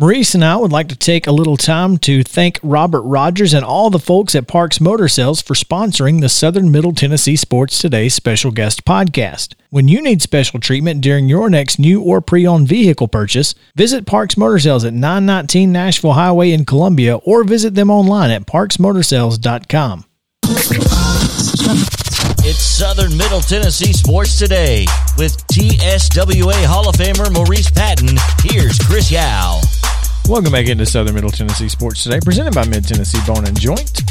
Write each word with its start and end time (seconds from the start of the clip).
Maurice 0.00 0.34
and 0.34 0.42
I 0.42 0.56
would 0.56 0.72
like 0.72 0.88
to 0.88 0.96
take 0.96 1.26
a 1.26 1.30
little 1.30 1.58
time 1.58 1.98
to 1.98 2.22
thank 2.22 2.58
Robert 2.62 3.02
Rogers 3.02 3.52
and 3.52 3.62
all 3.62 3.90
the 3.90 3.98
folks 3.98 4.34
at 4.34 4.48
Parks 4.48 4.80
Motor 4.80 5.08
Sales 5.08 5.42
for 5.42 5.52
sponsoring 5.52 6.22
the 6.22 6.30
Southern 6.30 6.72
Middle 6.72 6.94
Tennessee 6.94 7.36
Sports 7.36 7.78
Today 7.78 8.08
special 8.08 8.50
guest 8.50 8.86
podcast. 8.86 9.52
When 9.68 9.88
you 9.88 10.00
need 10.00 10.22
special 10.22 10.58
treatment 10.58 11.02
during 11.02 11.28
your 11.28 11.50
next 11.50 11.78
new 11.78 12.00
or 12.00 12.22
pre 12.22 12.46
owned 12.46 12.66
vehicle 12.66 13.08
purchase, 13.08 13.54
visit 13.76 14.06
Parks 14.06 14.38
Motor 14.38 14.58
Sales 14.58 14.86
at 14.86 14.94
919 14.94 15.70
Nashville 15.70 16.14
Highway 16.14 16.52
in 16.52 16.64
Columbia 16.64 17.16
or 17.16 17.44
visit 17.44 17.74
them 17.74 17.90
online 17.90 18.30
at 18.30 18.46
parksmotorsales.com. 18.46 20.06
It's 22.42 22.62
Southern 22.62 23.18
Middle 23.18 23.42
Tennessee 23.42 23.92
Sports 23.92 24.38
Today 24.38 24.86
with 25.18 25.46
TSWA 25.48 26.64
Hall 26.64 26.88
of 26.88 26.94
Famer 26.94 27.30
Maurice 27.30 27.70
Patton. 27.70 28.16
Here's 28.42 28.78
Chris 28.78 29.10
Yao. 29.10 29.60
Welcome 30.30 30.52
back 30.52 30.68
into 30.68 30.86
Southern 30.86 31.16
Middle 31.16 31.32
Tennessee 31.32 31.68
Sports 31.68 32.04
Today, 32.04 32.20
presented 32.20 32.54
by 32.54 32.64
Mid 32.64 32.86
Tennessee 32.86 33.18
Bone 33.26 33.48
and 33.48 33.58
Joint. 33.58 34.02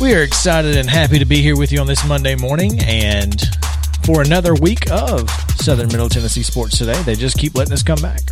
We 0.00 0.14
are 0.14 0.22
excited 0.22 0.78
and 0.78 0.88
happy 0.88 1.18
to 1.18 1.26
be 1.26 1.42
here 1.42 1.54
with 1.54 1.70
you 1.70 1.80
on 1.80 1.86
this 1.86 2.02
Monday 2.08 2.34
morning 2.34 2.80
and 2.80 3.38
for 4.06 4.22
another 4.22 4.54
week 4.54 4.90
of 4.90 5.28
Southern 5.58 5.88
Middle 5.88 6.08
Tennessee 6.08 6.42
Sports 6.42 6.78
Today. 6.78 6.98
They 7.02 7.14
just 7.14 7.36
keep 7.36 7.54
letting 7.54 7.74
us 7.74 7.82
come 7.82 8.00
back. 8.00 8.22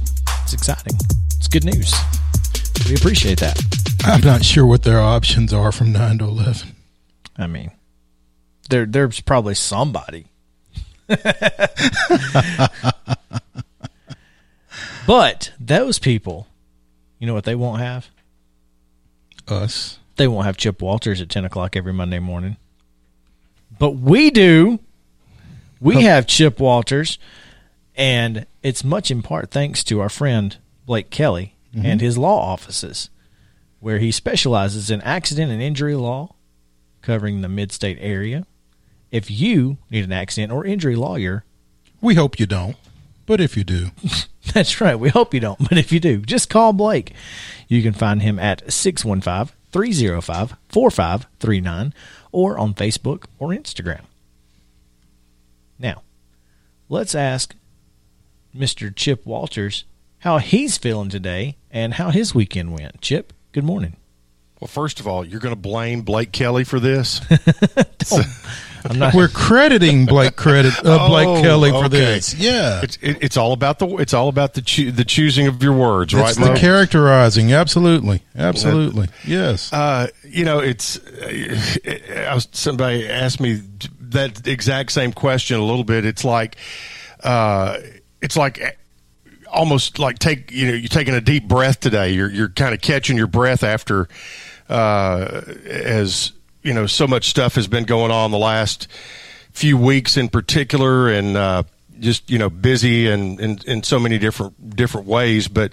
It's 0.45 0.55
exciting. 0.55 0.97
It's 1.37 1.49
good 1.49 1.67
news. 1.67 1.93
We 2.89 2.95
appreciate 2.95 3.41
that. 3.41 3.61
I'm 4.05 4.23
not 4.23 4.43
sure 4.43 4.65
what 4.65 4.85
their 4.85 5.01
options 5.01 5.53
are 5.53 5.71
from 5.71 5.93
9 5.93 6.17
to 6.17 6.25
11. 6.25 6.75
I 7.37 7.47
mean, 7.47 7.73
there 8.71 8.87
there's 8.87 9.21
probably 9.21 9.55
somebody. 9.55 10.29
but 15.07 15.53
those 15.59 15.99
people, 15.99 16.47
you 17.19 17.27
know 17.27 17.35
what 17.35 17.45
they 17.45 17.55
won't 17.55 17.81
have? 17.81 18.09
Us. 19.49 19.99
They 20.17 20.29
won't 20.29 20.47
have 20.47 20.57
Chip 20.57 20.81
Walters 20.81 21.21
at 21.21 21.29
10 21.29 21.45
o'clock 21.45 21.77
every 21.77 21.93
Monday 21.93 22.19
morning. 22.19 22.57
But 23.79 23.91
we 23.91 24.31
do. 24.31 24.79
We 25.81 26.03
have 26.03 26.27
Chip 26.27 26.61
Walters, 26.61 27.19
and 27.95 28.47
it's 28.63 28.85
much 28.85 29.11
in 29.11 29.23
part 29.23 29.51
thanks 29.51 29.85
to 29.85 30.01
our 30.01 30.09
friend 30.09 30.57
Blake 30.87 31.11
Kelly 31.11 31.57
mm-hmm. 31.75 31.85
and 31.85 32.01
his 32.01 32.17
law 32.17 32.41
offices, 32.41 33.11
where 33.81 33.99
he 33.99 34.11
specializes 34.11 34.91
in 34.91 35.01
accident 35.03 35.53
and 35.53 35.61
injury 35.61 35.95
law, 35.95 36.35
covering 37.03 37.41
the 37.41 37.49
mid 37.49 37.73
state 37.73 37.99
area. 38.01 38.47
If 39.11 39.31
you 39.31 39.79
need 39.91 40.05
an 40.05 40.13
accident 40.13 40.53
or 40.53 40.65
injury 40.65 40.97
lawyer, 40.97 41.45
We 42.01 42.15
hope 42.15 42.39
you 42.39 42.45
don't, 42.45 42.77
but 43.27 43.41
if 43.41 43.57
you 43.57 43.65
do, 43.65 43.91
That's 44.53 44.81
right. 44.81 44.99
We 44.99 45.09
hope 45.09 45.33
you 45.35 45.41
don't, 45.41 45.69
but 45.69 45.79
if 45.79 45.91
you 45.91 46.01
do, 46.01 46.19
just 46.19 46.51
call 46.51 46.73
Blake. 46.73 47.13
You 47.67 47.83
can 47.83 47.93
find 47.93 48.23
him 48.23 48.39
at 48.39 48.73
615 48.73 49.55
305 49.73 50.57
4539 50.69 51.95
or 52.31 52.59
on 52.59 52.75
Facebook 52.75 53.25
or 53.39 53.49
Instagram. 53.49 54.03
Now, 55.79 56.03
let's 56.89 57.15
ask 57.15 57.55
Mr. 58.55 58.95
Chip 58.95 59.27
Walters 59.27 59.85
how 60.19 60.39
he's 60.39 60.79
feeling 60.79 61.09
today 61.09 61.57
and 61.71 61.95
how 61.95 62.11
his 62.11 62.35
weekend 62.35 62.73
went. 62.73 63.01
Chip, 63.01 63.33
good 63.53 63.65
morning. 63.65 63.97
Well, 64.61 64.69
first 64.69 65.01
of 65.01 65.07
all, 65.07 65.25
you're 65.25 65.41
going 65.41 65.55
to 65.55 65.61
blame 65.61 66.03
Blake 66.03 66.33
Kelly 66.33 66.65
for 66.65 66.81
this? 66.81 67.21
I'm 68.87 68.99
not. 68.99 69.15
we're 69.15 69.29
crediting 69.29 70.05
Blake 70.05 70.37
credit 70.37 70.75
uh, 70.85 71.09
Blake 71.09 71.27
Oh, 71.27 71.41
Kelly 71.41 71.71
for 71.71 71.77
okay. 71.87 71.89
this. 71.89 72.35
Yeah. 72.35 72.83
It's 72.83 72.99
it, 73.01 73.17
it's 73.23 73.37
all 73.39 73.53
about 73.53 73.79
the 73.79 73.89
it's 73.97 74.13
all 74.13 74.29
about 74.29 74.53
the 74.55 74.61
choo- 74.61 74.91
the 74.93 75.07
choosing 75.07 75.47
of 75.47 75.63
your 75.63 75.73
words, 75.73 76.13
It's 76.13 76.21
right? 76.23 76.35
the 76.35 76.53
Mo? 76.53 76.57
characterizing. 76.57 77.51
Absolutely. 77.53 78.21
Absolutely. 78.37 79.09
Yes. 79.27 79.73
Uh, 79.73 80.09
you 80.25 80.45
know, 80.45 80.59
it's. 80.59 80.99
Uh, 80.99 81.57
I 82.29 82.35
was, 82.35 82.47
somebody 82.53 83.09
asked 83.09 83.41
me 83.41 83.63
that 84.11 84.47
exact 84.47 84.93
same 84.93 85.15
question 85.15 85.59
a 85.59 85.65
little 85.65 85.85
bit. 85.85 86.05
It's 86.05 86.25
like, 86.25 86.57
uh, 87.23 87.79
it's 88.21 88.37
like 88.37 88.79
almost 89.55 89.99
like 89.99 90.19
take 90.19 90.51
you 90.51 90.67
know 90.67 90.75
you're 90.75 90.89
taking 90.89 91.15
a 91.15 91.21
deep 91.21 91.49
breath 91.49 91.81
today. 91.81 92.11
You're 92.11 92.31
you're 92.31 92.49
kind 92.49 92.75
of 92.75 92.81
catching 92.81 93.17
your 93.17 93.27
breath 93.27 93.63
after, 93.63 94.09
uh, 94.69 95.43
as 95.67 96.33
you 96.63 96.73
know, 96.73 96.87
so 96.87 97.07
much 97.07 97.29
stuff 97.29 97.55
has 97.55 97.67
been 97.67 97.85
going 97.85 98.11
on 98.11 98.31
the 98.31 98.39
last 98.39 98.89
few 99.53 99.77
weeks 99.77 100.17
in 100.17 100.29
particular, 100.29 101.09
and. 101.09 101.37
Uh, 101.37 101.63
just 102.01 102.29
you 102.29 102.39
know, 102.39 102.51
busy 102.51 103.09
and 103.09 103.39
in, 103.39 103.59
in 103.69 103.83
so 103.85 104.01
many 104.01 104.19
different 104.19 104.75
different 104.75 105.07
ways, 105.07 105.47
but 105.47 105.73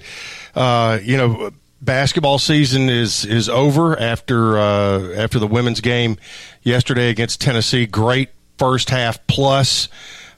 uh, 0.54 1.00
you 1.02 1.18
know, 1.18 1.52
basketball 1.82 2.40
season 2.40 2.90
is 2.90 3.26
is 3.26 3.50
over 3.50 4.00
after 4.00 4.58
uh, 4.58 5.14
after 5.16 5.40
the 5.40 5.48
women's 5.48 5.82
game 5.82 6.18
yesterday 6.62 7.10
against 7.10 7.42
Tennessee. 7.42 7.86
Great 7.86 8.30
first 8.58 8.90
half 8.90 9.26
plus 9.28 9.90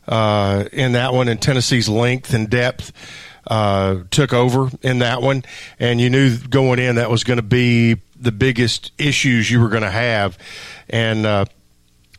uh, 0.08 0.66
in 0.72 0.94
that 0.94 1.14
one, 1.14 1.28
and 1.28 1.42
Tennessee's 1.42 1.90
length 1.90 2.34
and 2.34 2.50
depth 2.50 2.92
uh, 3.48 4.04
took 4.12 4.34
over 4.34 4.70
in 4.82 5.00
that 5.00 5.22
one, 5.22 5.44
and 5.80 6.00
you 6.00 6.10
knew 6.10 6.38
going 6.38 6.80
in 6.80 6.96
that 6.96 7.10
was 7.10 7.24
going 7.24 7.38
to 7.38 7.44
be 7.44 7.98
the 8.20 8.32
biggest 8.32 8.92
issues 8.98 9.50
you 9.50 9.60
were 9.60 9.70
going 9.70 9.84
to 9.84 9.92
have, 9.92 10.38
and 10.90 11.26
uh, 11.26 11.46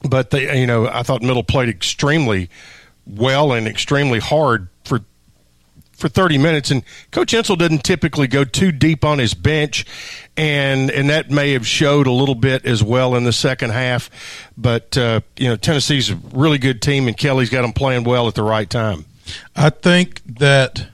but 0.09 0.31
they, 0.31 0.61
you 0.61 0.67
know, 0.67 0.87
I 0.87 1.03
thought 1.03 1.23
Middle 1.23 1.43
played 1.43 1.69
extremely 1.69 2.51
well 3.07 3.53
and 3.53 3.67
extremely 3.67 4.19
hard 4.19 4.69
for 4.85 5.01
for 5.93 6.09
30 6.09 6.39
minutes. 6.39 6.71
And 6.71 6.83
coach 7.11 7.33
Insell 7.33 7.57
didn't 7.57 7.85
typically 7.85 8.27
go 8.27 8.45
too 8.45 8.73
deep 8.73 9.05
on 9.05 9.19
his 9.19 9.35
bench 9.35 9.87
and 10.37 10.91
and 10.91 11.09
that 11.11 11.31
may 11.31 11.53
have 11.53 11.67
showed 11.67 12.07
a 12.07 12.13
little 12.13 12.35
bit 12.35 12.67
as 12.67 12.83
well 12.83 13.15
in 13.15 13.25
the 13.25 13.33
second 13.33 13.71
half. 13.71 14.11
But 14.57 14.97
uh, 14.99 15.21
you 15.37 15.49
know 15.49 15.57
Tennessee's 15.57 16.11
a 16.11 16.17
really 16.33 16.59
good 16.59 16.83
team 16.83 17.09
and 17.09 17.17
Kellie's 17.17 17.51
got 17.51 17.63
them 17.63 17.73
playing 17.73 18.05
well 18.05 18.29
at 18.29 18.35
the 18.35 18.43
right 18.43 18.69
time. 18.69 19.05
I 19.57 19.71
think 19.71 20.21
that 20.39 20.89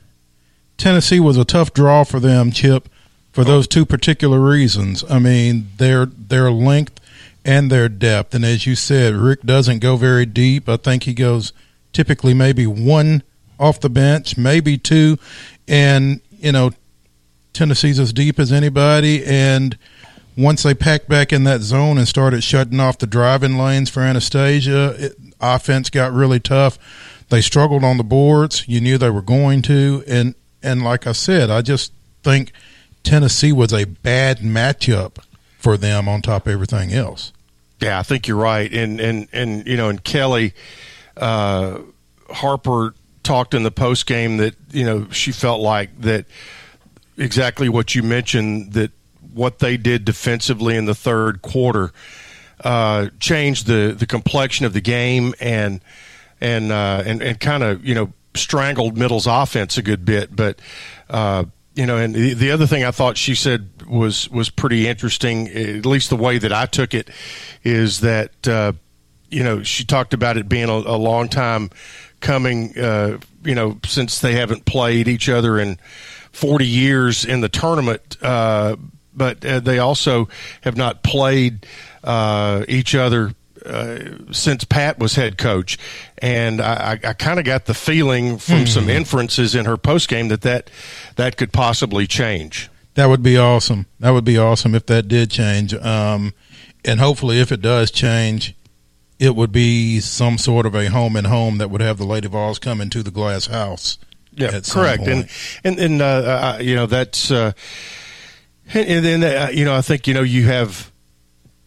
Tennessee 0.81 1.21
was 1.21 1.37
a 1.37 1.45
tough 1.45 1.75
draw 1.75 2.05
for 2.05 2.19
them, 2.19 2.51
Chip, 2.51 2.89
for 3.33 3.45
those 3.45 3.69
two 3.69 3.85
particular 3.85 4.41
reasons. 4.41 5.05
I 5.11 5.19
mean, 5.19 5.69
their 5.77 6.07
their 6.07 6.51
length 6.51 6.99
and 7.45 7.71
their 7.71 7.91
depth. 7.91 8.35
And 8.35 8.47
as 8.47 8.67
you 8.67 8.75
said, 8.75 9.13
Rick 9.13 9.43
doesn't 9.43 9.81
go 9.81 9.97
very 9.97 10.25
deep. 10.25 10.71
I 10.71 10.79
think 10.79 11.03
he 11.03 11.13
goes 11.13 11.53
typically 11.93 12.33
maybe 12.33 12.67
one 12.67 13.23
off 13.59 13.79
the 13.81 13.91
bench, 13.91 14.39
maybe 14.39 14.79
two. 14.79 15.19
And, 15.69 16.23
you 16.39 16.51
know, 16.51 16.71
Tennessee's 17.53 17.99
as 17.99 18.15
deep 18.15 18.39
as 18.39 18.51
anybody. 18.51 19.23
And 19.27 19.77
once 20.35 20.63
they 20.63 20.73
packed 20.73 21.11
back 21.11 21.31
in 21.31 21.45
that 21.45 21.61
zone 21.61 21.99
and 21.99 22.09
started 22.09 22.43
shutting 22.43 22.81
off 22.81 22.97
the 22.97 23.07
driving 23.07 23.59
lanes 23.59 23.91
for 23.91 24.01
Anastasia, 24.01 24.95
it, 24.99 25.17
offense 25.43 25.91
got 25.91 26.15
really 26.15 26.41
tough. 26.41 26.79
They 27.29 27.43
struggled 27.43 27.85
on 27.85 27.99
the 27.99 28.03
boards. 28.03 28.65
You 28.67 28.81
knew 28.81 28.97
they 28.97 29.11
were 29.11 29.21
going 29.21 29.61
to, 29.63 30.03
and 30.07 30.35
and 30.63 30.83
like 30.83 31.07
I 31.07 31.13
said, 31.13 31.51
I 31.51 31.63
just 31.63 31.93
think 32.23 32.53
Tennessee 33.03 33.53
was 33.53 33.73
a 33.73 33.85
bad 33.85 34.39
matchup 34.39 35.17
for 35.59 35.77
them 35.77 36.09
on 36.09 36.23
top 36.23 36.47
of 36.47 36.53
everything 36.53 36.93
else. 36.93 37.33
Yeah, 37.81 37.99
I 37.99 38.03
think 38.03 38.29
you're 38.29 38.37
right. 38.37 38.73
And 38.73 39.01
and 39.01 39.29
and 39.33 39.67
you 39.67 39.77
know, 39.77 39.89
and 39.89 40.03
Kellie 40.03 40.55
uh, 41.17 41.79
Harper 42.29 42.95
talked 43.23 43.55
in 43.55 43.63
the 43.63 43.71
post 43.71 44.07
game 44.07 44.39
that 44.39 44.55
you 44.71 44.85
know 44.85 45.09
she 45.11 45.33
felt 45.33 45.61
like 45.61 45.99
that 46.01 46.27
exactly 47.17 47.69
what 47.69 47.95
you 47.95 48.03
mentioned 48.03 48.73
that 48.73 48.91
what 49.33 49.59
they 49.61 49.77
did 49.77 50.05
defensively 50.05 50.77
in 50.77 50.87
the 50.87 50.95
third 50.95 51.43
quarter 51.43 51.93
uh, 52.65 53.09
changed 53.19 53.67
the 53.67 53.95
the 53.99 54.07
complexion 54.07 54.67
of 54.67 54.73
the 54.73 54.81
game 54.81 55.35
and 55.41 55.81
and 56.41 56.73
uh, 56.73 57.03
and 57.05 57.23
and 57.23 57.41
kind 57.41 57.63
of 57.63 57.85
you 57.85 57.95
know 57.95 58.13
strangled 58.35 58.97
Middle's 58.97 59.27
offense 59.27 59.79
a 59.79 59.83
good 59.83 60.05
bit, 60.05 60.35
but. 60.35 60.61
Uh, 61.09 61.45
you 61.75 61.87
know, 61.87 61.97
and 61.97 62.15
the, 62.15 62.35
the 62.35 62.51
other 62.51 62.67
thing 62.67 62.85
I 62.85 62.91
thought 62.91 63.17
she 63.17 63.35
said 63.35 63.71
was 63.89 64.29
was 64.29 64.51
pretty 64.51 64.89
interesting, 64.89 65.49
at 65.49 65.87
least 65.87 66.11
the 66.11 66.17
way 66.17 66.37
that 66.37 66.53
I 66.53 66.67
took 66.67 66.95
it, 66.95 67.09
is 67.63 68.01
that 68.01 68.47
uh, 68.47 68.73
you 69.31 69.45
know 69.45 69.63
she 69.63 69.85
talked 69.85 70.13
about 70.13 70.37
it 70.37 70.49
being 70.49 70.69
a, 70.69 70.73
a 70.73 70.99
long 70.99 71.29
time 71.29 71.71
coming, 72.21 72.79
uh, 72.79 73.19
you 73.45 73.55
know, 73.55 73.79
since 73.85 74.21
they 74.21 74.35
haven't 74.35 74.65
played 74.65 75.09
each 75.09 75.29
other 75.29 75.59
in 75.59 75.79
40 76.33 76.67
years 76.67 77.25
in 77.25 77.41
the 77.41 77.49
tournament, 77.49 78.17
uh, 78.23 78.77
but 79.15 79.45
uh, 79.45 79.61
they 79.61 79.79
also 79.79 80.29
have 80.61 80.77
not 80.77 81.03
played 81.03 81.67
uh, 82.05 82.65
each 82.69 82.95
other 82.95 83.33
uh, 83.65 84.33
since 84.33 84.65
Pat 84.65 84.99
was 84.99 85.15
head 85.15 85.39
coach, 85.39 85.79
and 86.19 86.61
I, 86.61 86.99
I 87.03 87.13
kind 87.13 87.39
of 87.39 87.45
got 87.45 87.67
the 87.67 87.75
feeling 87.75 88.39
from 88.39 88.67
some 88.67 88.89
inferences 88.89 89.55
in 89.55 89.65
her 89.65 89.77
post 89.77 90.09
game 90.09 90.29
that, 90.29 90.43
that 90.43 90.71
that 91.17 91.37
could 91.37 91.53
possibly 91.53 92.07
change. 92.07 92.71
That 92.95 93.07
would 93.07 93.23
be 93.23 93.37
awesome. 93.37 93.87
That 94.01 94.11
would 94.11 94.25
be 94.25 94.37
awesome 94.39 94.75
if 94.75 94.87
that 94.87 95.09
did 95.09 95.31
change. 95.31 95.75
Um, 95.75 96.35
and 96.85 97.01
hopefully, 97.01 97.41
if 97.41 97.53
it 97.53 97.61
does 97.61 97.91
change, 97.91 98.55
it 99.19 99.37
would 99.37 99.53
be 99.53 100.01
some 100.01 100.39
sort 100.39 100.67
of 100.67 100.75
a 100.75 100.87
home 100.87 101.15
and 101.15 101.27
home 101.27 101.59
that 101.59 101.71
would 101.71 101.81
have 101.81 101.99
the 101.99 102.07
Lady 102.07 102.27
Vols 102.27 102.59
come 102.59 102.81
into 102.81 103.03
the 103.03 103.11
glass 103.11 103.47
house. 103.47 103.99
Yeah, 104.33 104.61
correct. 104.61 105.07
And 105.07 105.29
and 105.65 105.79
and 105.79 106.03
uh, 106.03 106.05
uh, 106.05 106.59
you 106.61 106.75
know 106.75 106.87
that's 106.87 107.31
uh, 107.31 107.53
and, 108.73 108.89
and 108.89 109.05
then 109.05 109.25
uh, 109.25 109.51
you 109.51 109.65
know 109.65 109.75
I 109.75 109.83
think 109.83 110.07
you 110.07 110.15
know 110.15 110.23
you 110.23 110.47
have 110.47 110.90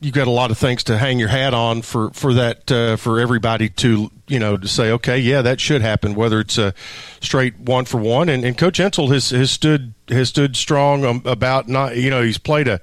you've 0.04 0.14
got 0.14 0.28
a 0.28 0.32
lot 0.32 0.52
of 0.52 0.58
things 0.58 0.84
to 0.84 0.98
hang 0.98 1.18
your 1.18 1.30
hat 1.30 1.54
on 1.54 1.82
for 1.82 2.10
for 2.12 2.34
that 2.34 2.72
uh, 2.72 2.98
for 2.98 3.20
everybody 3.20 3.70
to 3.70 4.12
you 4.28 4.40
know 4.40 4.58
to 4.58 4.68
say 4.68 4.92
okay 4.92 5.18
yeah 5.18 5.42
that 5.42 5.60
should 5.60 5.82
happen 5.82 6.14
whether 6.14 6.40
it's 6.40 6.58
a 6.58 6.74
straight 7.22 7.58
one 7.58 7.86
for 7.86 7.98
one. 7.98 8.30
And, 8.30 8.44
and 8.44 8.58
Coach 8.58 8.80
Insell 8.80 9.12
has 9.12 9.30
has 9.30 9.50
stood 9.52 9.94
has 10.10 10.30
stood 10.30 10.56
strong 10.56 11.06
um, 11.06 11.22
about 11.26 11.68
not 11.68 11.96
you 11.96 12.10
know 12.10 12.22
he's 12.22 12.38
played 12.38 12.68
a 12.68 12.82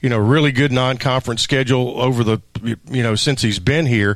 you 0.00 0.08
know 0.08 0.18
really 0.18 0.52
good 0.52 0.72
non-conference 0.72 1.42
schedule 1.42 2.00
over 2.00 2.24
the 2.24 2.40
you 2.62 3.02
know 3.02 3.14
since 3.14 3.42
he's 3.42 3.58
been 3.58 3.86
here. 3.86 4.14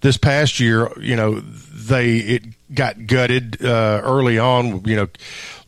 This 0.00 0.16
past 0.16 0.60
year 0.60 0.90
you 1.00 1.16
know 1.16 1.40
they 1.40 2.18
it 2.18 2.44
got 2.72 3.06
gutted 3.06 3.64
uh, 3.64 4.00
early 4.04 4.38
on 4.38 4.84
you 4.84 4.96
know 4.96 5.08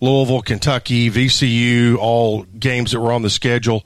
Louisville 0.01 0.43
Kentucky 0.43 1.11
VCU 1.11 1.97
all 1.97 2.45
games 2.45 2.93
that 2.93 3.01
were 3.01 3.13
on 3.13 3.23
the 3.23 3.31
schedule 3.31 3.85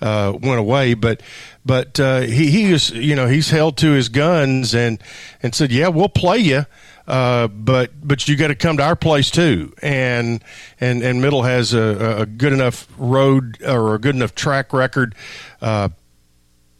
uh, 0.00 0.32
went 0.40 0.58
away. 0.58 0.94
But 0.94 1.22
but 1.66 1.98
uh, 2.00 2.20
he 2.20 2.50
he 2.50 2.72
is 2.72 2.90
you 2.90 3.14
know 3.16 3.26
he's 3.26 3.50
held 3.50 3.76
to 3.78 3.90
his 3.92 4.08
guns 4.08 4.74
and 4.74 5.02
and 5.42 5.54
said 5.54 5.72
yeah 5.72 5.88
we'll 5.88 6.08
play 6.08 6.38
you 6.38 6.64
uh, 7.06 7.46
but 7.46 7.92
but 8.02 8.26
you 8.26 8.36
got 8.36 8.48
to 8.48 8.54
come 8.54 8.78
to 8.78 8.82
our 8.82 8.96
place 8.96 9.30
too, 9.30 9.72
and 9.80 10.42
and 10.80 11.02
and 11.02 11.22
Middle 11.22 11.42
has 11.42 11.72
a, 11.72 12.18
a 12.20 12.26
good 12.26 12.52
enough 12.52 12.88
road 12.98 13.62
or 13.62 13.94
a 13.94 13.98
good 13.98 14.16
enough 14.16 14.34
track 14.34 14.72
record 14.72 15.14
uh, 15.60 15.88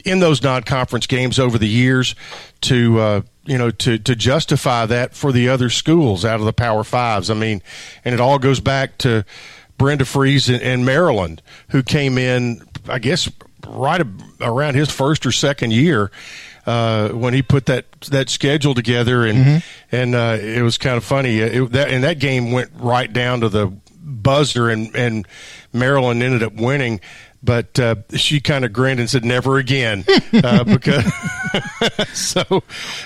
in 0.03 0.19
those 0.19 0.43
non-conference 0.43 1.07
games 1.07 1.39
over 1.39 1.57
the 1.57 1.67
years 1.67 2.13
to 2.61 2.99
uh, 2.99 3.21
you 3.45 3.57
know 3.57 3.71
to 3.71 3.97
to 3.99 4.15
justify 4.17 4.85
that 4.85 5.13
for 5.13 5.31
the 5.31 5.47
other 5.47 5.69
schools 5.69 6.25
out 6.25 6.41
of 6.41 6.45
the 6.45 6.53
Power 6.53 6.83
Fives. 6.83 7.29
I 7.29 7.33
mean, 7.33 7.61
and 8.03 8.13
it 8.13 8.19
all 8.19 8.37
goes 8.37 8.59
back 8.59 8.97
to 8.99 9.23
Brenda 9.77 10.05
Frese 10.05 10.53
in, 10.53 10.61
in 10.61 10.85
Maryland, 10.85 11.41
who 11.69 11.83
came 11.83 12.17
in, 12.17 12.61
I 12.87 12.99
guess, 12.99 13.29
right 13.67 14.01
ab- 14.01 14.21
around 14.41 14.75
his 14.75 14.89
first 14.89 15.25
or 15.25 15.31
second 15.31 15.71
year 15.71 16.11
uh, 16.65 17.09
when 17.09 17.33
he 17.33 17.41
put 17.41 17.65
that 17.67 17.85
that 18.09 18.29
schedule 18.29 18.73
together, 18.73 19.25
and 19.25 19.63
and 19.91 20.15
uh, 20.15 20.37
it 20.39 20.61
was 20.61 20.77
kind 20.77 20.97
of 20.97 21.03
funny. 21.03 21.39
It, 21.39 21.71
that 21.71 21.89
and 21.89 22.03
that 22.03 22.19
game 22.19 22.51
went 22.51 22.71
right 22.75 23.11
down 23.11 23.41
to 23.41 23.49
the 23.49 23.67
buzzer, 24.01 24.69
and 24.69 24.93
and 24.95 25.27
Maryland 25.73 26.21
ended 26.23 26.43
up 26.43 26.53
winning. 26.53 26.99
But 27.47 27.79
uh, 27.79 27.95
she 28.13 28.41
kind 28.41 28.65
of 28.65 28.73
grinned 28.73 28.99
and 28.99 29.09
said, 29.09 29.23
"Never 29.23 29.57
again," 29.57 30.03
uh, 30.43 30.63
because 30.65 31.05
so. 32.13 32.61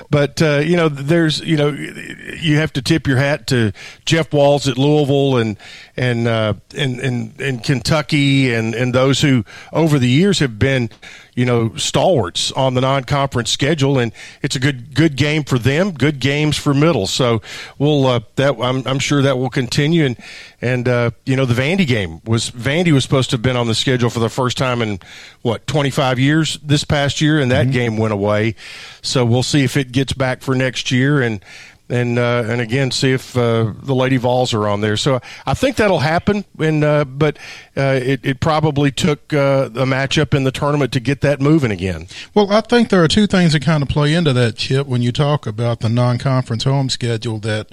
But 0.09 0.41
uh, 0.41 0.63
you 0.65 0.75
know, 0.75 0.89
there's 0.89 1.41
you 1.41 1.55
know, 1.55 1.69
you 1.69 2.57
have 2.57 2.73
to 2.73 2.81
tip 2.81 3.05
your 3.05 3.17
hat 3.17 3.45
to 3.47 3.71
Jeff 4.03 4.33
Walz 4.33 4.67
at 4.67 4.79
Louisville 4.79 5.37
and 5.37 5.57
and 5.95 6.27
uh, 6.27 6.55
and, 6.75 6.99
and 6.99 7.39
and 7.39 7.63
Kentucky 7.63 8.51
and 8.51 8.73
and 8.73 8.95
those 8.95 9.21
who 9.21 9.45
over 9.73 9.99
the 9.99 10.09
years 10.09 10.39
have 10.39 10.57
been 10.57 10.89
you 11.33 11.45
know 11.45 11.75
stalwarts 11.75 12.51
on 12.51 12.73
the 12.73 12.81
non-conference 12.81 13.49
schedule, 13.49 13.99
and 13.99 14.11
it's 14.41 14.55
a 14.55 14.59
good 14.59 14.93
good 14.93 15.15
game 15.15 15.43
for 15.43 15.57
them, 15.57 15.91
good 15.91 16.19
games 16.19 16.57
for 16.57 16.73
middle. 16.73 17.07
So 17.07 17.41
we'll 17.77 18.05
uh, 18.07 18.19
that 18.35 18.55
I'm, 18.61 18.85
I'm 18.87 18.99
sure 18.99 19.21
that 19.21 19.37
will 19.37 19.49
continue, 19.49 20.05
and 20.05 20.17
and 20.61 20.87
uh, 20.87 21.11
you 21.25 21.35
know 21.35 21.45
the 21.45 21.53
Vandy 21.53 21.87
game 21.87 22.21
was 22.25 22.51
Vandy 22.51 22.91
was 22.91 23.03
supposed 23.03 23.29
to 23.31 23.35
have 23.35 23.41
been 23.41 23.55
on 23.55 23.67
the 23.67 23.75
schedule 23.75 24.09
for 24.09 24.19
the 24.19 24.29
first 24.29 24.57
time 24.57 24.81
in 24.81 24.99
what 25.41 25.65
25 25.67 26.19
years 26.19 26.57
this 26.63 26.83
past 26.83 27.21
year, 27.21 27.39
and 27.39 27.51
that 27.51 27.71
game 27.71 27.97
went 27.97 28.13
away. 28.13 28.55
So 29.01 29.25
we'll 29.25 29.43
see 29.43 29.63
if 29.63 29.77
it 29.77 29.91
gets 29.91 30.13
back 30.13 30.41
for 30.41 30.55
next 30.55 30.91
year, 30.91 31.21
and 31.21 31.43
and 31.91 32.17
uh, 32.17 32.43
and 32.47 32.61
again 32.61 32.89
see 32.89 33.11
if 33.11 33.37
uh, 33.37 33.73
the 33.83 33.93
Lady 33.93 34.17
Vols 34.17 34.53
are 34.53 34.67
on 34.67 34.81
there. 34.81 34.97
So 34.97 35.19
I 35.45 35.53
think 35.53 35.75
that'll 35.75 35.99
happen. 35.99 36.45
And 36.57 36.83
uh, 36.83 37.05
but 37.05 37.37
uh, 37.75 37.99
it, 38.01 38.21
it 38.23 38.39
probably 38.39 38.91
took 38.91 39.33
uh, 39.33 39.69
a 39.75 39.85
matchup 39.85 40.33
in 40.33 40.43
the 40.43 40.51
tournament 40.51 40.93
to 40.93 40.99
get 40.99 41.21
that 41.21 41.41
moving 41.41 41.71
again. 41.71 42.07
Well, 42.33 42.51
I 42.51 42.61
think 42.61 42.89
there 42.89 43.03
are 43.03 43.07
two 43.07 43.27
things 43.27 43.53
that 43.53 43.61
kind 43.61 43.83
of 43.83 43.89
play 43.89 44.13
into 44.13 44.33
that, 44.33 44.55
Chip, 44.55 44.87
when 44.87 45.01
you 45.01 45.11
talk 45.11 45.45
about 45.45 45.81
the 45.81 45.89
non 45.89 46.17
conference 46.17 46.63
home 46.63 46.89
schedule 46.89 47.39
that 47.39 47.67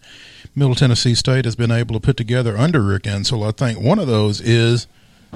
Middle 0.55 0.75
Tennessee 0.75 1.15
State 1.15 1.45
has 1.45 1.55
been 1.55 1.71
able 1.71 1.95
to 1.95 2.01
put 2.01 2.17
together 2.17 2.59
under 2.59 2.83
Rick 2.83 3.05
Insell. 3.05 3.47
I 3.47 3.53
think 3.53 3.81
one 3.81 4.01
of 4.01 4.09
those 4.09 4.41
is 4.41 4.89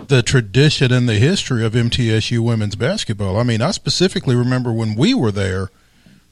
the 0.09 0.23
tradition 0.23 0.91
and 0.91 1.09
the 1.09 1.15
history 1.15 1.65
of 1.65 1.75
MTSU 1.75 2.41
women's 2.41 2.75
basketball. 2.75 3.37
I 3.39 3.45
mean, 3.45 3.63
I 3.63 3.71
specifically 3.71 4.35
remember 4.35 4.73
when 4.73 4.97
we 4.97 5.15
were 5.15 5.31
there, 5.31 5.71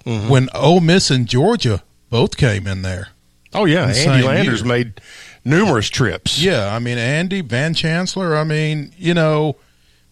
when 0.02 0.48
Ole 0.54 0.80
Miss 0.80 1.10
and 1.10 1.26
Georgia 1.28 1.82
both 2.10 2.36
came 2.36 2.66
in 2.66 2.82
there. 2.82 3.08
Oh 3.52 3.64
yeah, 3.64 3.86
Andy 3.88 4.26
Landers 4.26 4.60
year. 4.60 4.68
made 4.68 5.00
numerous 5.44 5.88
trips. 5.88 6.40
Yeah, 6.40 6.74
I 6.74 6.78
mean 6.78 6.98
Andy 6.98 7.40
Van 7.40 7.74
Chancellor. 7.74 8.36
I 8.36 8.44
mean, 8.44 8.92
you 8.96 9.14
know, 9.14 9.56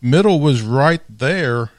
Middle 0.01 0.41
was 0.41 0.63
right 0.63 1.03
there. 1.09 1.71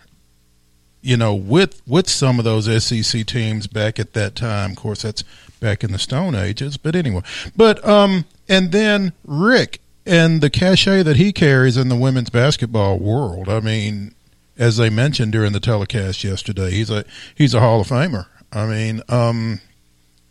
You 1.01 1.15
know, 1.15 1.33
with 1.33 1.81
with 1.87 2.09
some 2.09 2.39
of 2.39 2.45
those 2.45 2.83
SEC 2.83 3.25
teams 3.25 3.67
back 3.67 3.99
at 3.99 4.13
that 4.13 4.35
time. 4.35 4.71
Of 4.71 4.77
course, 4.77 5.01
that's 5.01 5.23
back 5.59 5.83
in 5.83 5.91
the 5.91 5.99
Stone 5.99 6.35
Ages. 6.35 6.77
But 6.77 6.95
anyway, 6.95 7.21
but 7.55 7.85
um, 7.87 8.25
and 8.49 8.71
then 8.71 9.13
Rick 9.25 9.79
and 10.05 10.41
the 10.41 10.49
cachet 10.49 11.03
that 11.03 11.15
he 11.15 11.31
carries 11.31 11.77
in 11.77 11.87
the 11.89 11.95
women's 11.95 12.29
basketball 12.29 12.99
world. 12.99 13.47
I 13.47 13.59
mean, 13.59 14.13
as 14.57 14.77
they 14.77 14.89
mentioned 14.89 15.31
during 15.31 15.53
the 15.53 15.59
telecast 15.59 16.23
yesterday, 16.23 16.71
he's 16.71 16.89
a 16.89 17.05
he's 17.35 17.53
a 17.53 17.59
Hall 17.59 17.81
of 17.81 17.87
Famer. 17.87 18.25
I 18.51 18.65
mean, 18.65 19.01
um, 19.07 19.61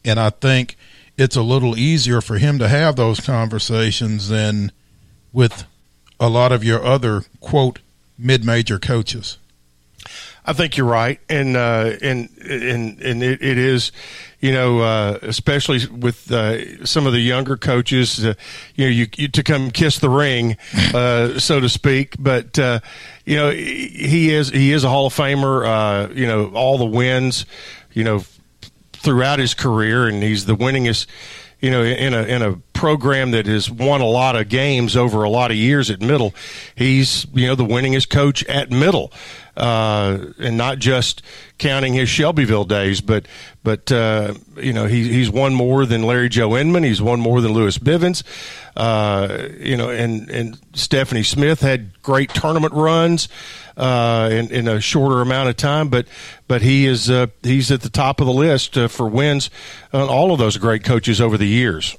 and 0.09 0.19
I 0.19 0.31
think 0.31 0.77
it's 1.17 1.37
a 1.37 1.43
little 1.43 1.77
easier 1.77 2.21
for 2.21 2.39
him 2.39 2.59
to 2.59 2.69
have 2.69 2.97
those 2.97 3.21
conversations 3.21 4.29
than 4.29 4.73
with 5.33 5.65
a 6.19 6.29
lot 6.29 6.53
of 6.53 6.65
your 6.65 6.83
other 6.85 7.25
quote 7.41 7.81
mid-major 8.19 8.79
coaches. 8.79 9.39
I 10.47 10.55
think 10.55 10.79
you're 10.79 10.87
right, 10.87 11.21
and 11.29 11.59
uh, 11.59 11.97
and 12.01 12.31
and 12.39 12.99
and 13.03 13.23
it, 13.23 13.43
it 13.43 13.59
is, 13.59 13.93
you 14.41 14.51
know, 14.51 14.79
uh, 14.79 15.19
especially 15.21 15.87
with 15.87 16.33
uh, 16.33 16.87
some 16.87 17.07
of 17.07 17.13
the 17.13 17.21
younger 17.21 17.59
coaches, 17.59 18.25
uh, 18.25 18.33
you 18.75 18.87
know, 18.87 18.91
you, 18.91 19.07
you 19.17 19.29
to 19.29 19.43
come 19.43 19.71
kiss 19.71 19.99
the 19.99 20.09
ring, 20.09 20.57
uh, 20.95 21.39
so 21.39 21.61
to 21.61 21.69
speak. 21.69 22.17
But 22.19 22.59
uh, 22.59 22.81
you 23.27 23.37
know, 23.37 23.51
he 23.51 24.33
is 24.33 24.49
he 24.49 24.73
is 24.73 24.85
a 24.85 24.89
Hall 24.89 25.07
of 25.07 25.15
Famer. 25.15 25.67
Uh, 25.67 26.15
you 26.15 26.27
know, 26.27 26.47
all 26.55 26.79
the 26.79 26.87
wins, 26.87 27.45
you 27.93 28.05
know, 28.05 28.25
throughout 29.09 29.39
his 29.39 29.55
career, 29.55 30.07
and 30.07 30.23
he's 30.23 30.45
the 30.45 30.55
winningest. 30.55 31.07
You 31.61 31.71
know, 31.73 31.83
in 31.83 32.15
a 32.15 32.23
in 32.23 32.43
a 32.43 32.57
program 32.75 33.33
that 33.33 33.47
has 33.47 33.69
won 33.69 34.01
a 34.01 34.07
lot 34.07 34.37
of 34.37 34.49
games 34.49 34.97
over 34.97 35.25
a 35.25 35.31
lot 35.31 35.51
of 35.51 35.57
years 35.57 35.91
at 35.91 36.01
Middle. 36.01 36.35
He's 36.77 37.27
you 37.33 37.47
know 37.47 37.55
the 37.55 37.65
winningest 37.65 38.11
coach 38.11 38.45
at 38.45 38.71
Middle, 38.71 39.11
uh, 39.59 40.19
and 40.39 40.57
not 40.57 40.79
just 40.79 41.21
counting 41.59 41.93
his 41.93 42.09
Shelbyville 42.09 42.65
days, 42.65 43.01
but 43.01 43.27
but 43.65 43.91
uh, 43.91 44.35
you 44.57 44.73
know 44.73 44.87
he, 44.87 45.13
he's 45.13 45.31
won 45.31 45.53
more 45.53 45.85
than 45.85 46.05
Larry 46.05 46.29
Joe 46.29 46.57
Inman. 46.57 46.85
He's 46.85 47.03
won 47.03 47.21
more 47.21 47.41
than 47.41 47.53
Lewis 47.53 47.77
Bivens. 47.77 48.23
Uh, 48.77 49.49
you 49.59 49.77
know, 49.77 49.91
and 49.91 50.31
and 50.31 50.55
Stephany 50.73 51.27
Smith 51.27 51.61
had 51.61 52.01
great 52.03 52.31
tournament 52.31 52.73
runs 52.73 53.29
uh, 53.77 54.29
in, 54.31 54.51
in 54.53 54.69
a 54.69 54.81
shorter 54.81 55.21
amount 55.21 55.49
of 55.49 55.57
time, 55.57 55.89
but 55.89 56.07
but 56.47 56.63
he 56.63 56.87
is 56.87 57.11
uh, 57.11 57.27
he's 57.43 57.73
at 57.73 57.81
the 57.81 57.91
top 57.91 58.21
of 58.21 58.27
the 58.27 58.33
list 58.33 58.79
uh, 58.79 58.87
for 58.87 59.09
wins 59.09 59.51
on 59.93 60.09
all 60.09 60.33
of 60.33 60.39
those 60.39 60.57
great 60.57 60.85
coaches 60.85 61.21
over 61.21 61.37
the 61.37 61.49
years. 61.49 61.97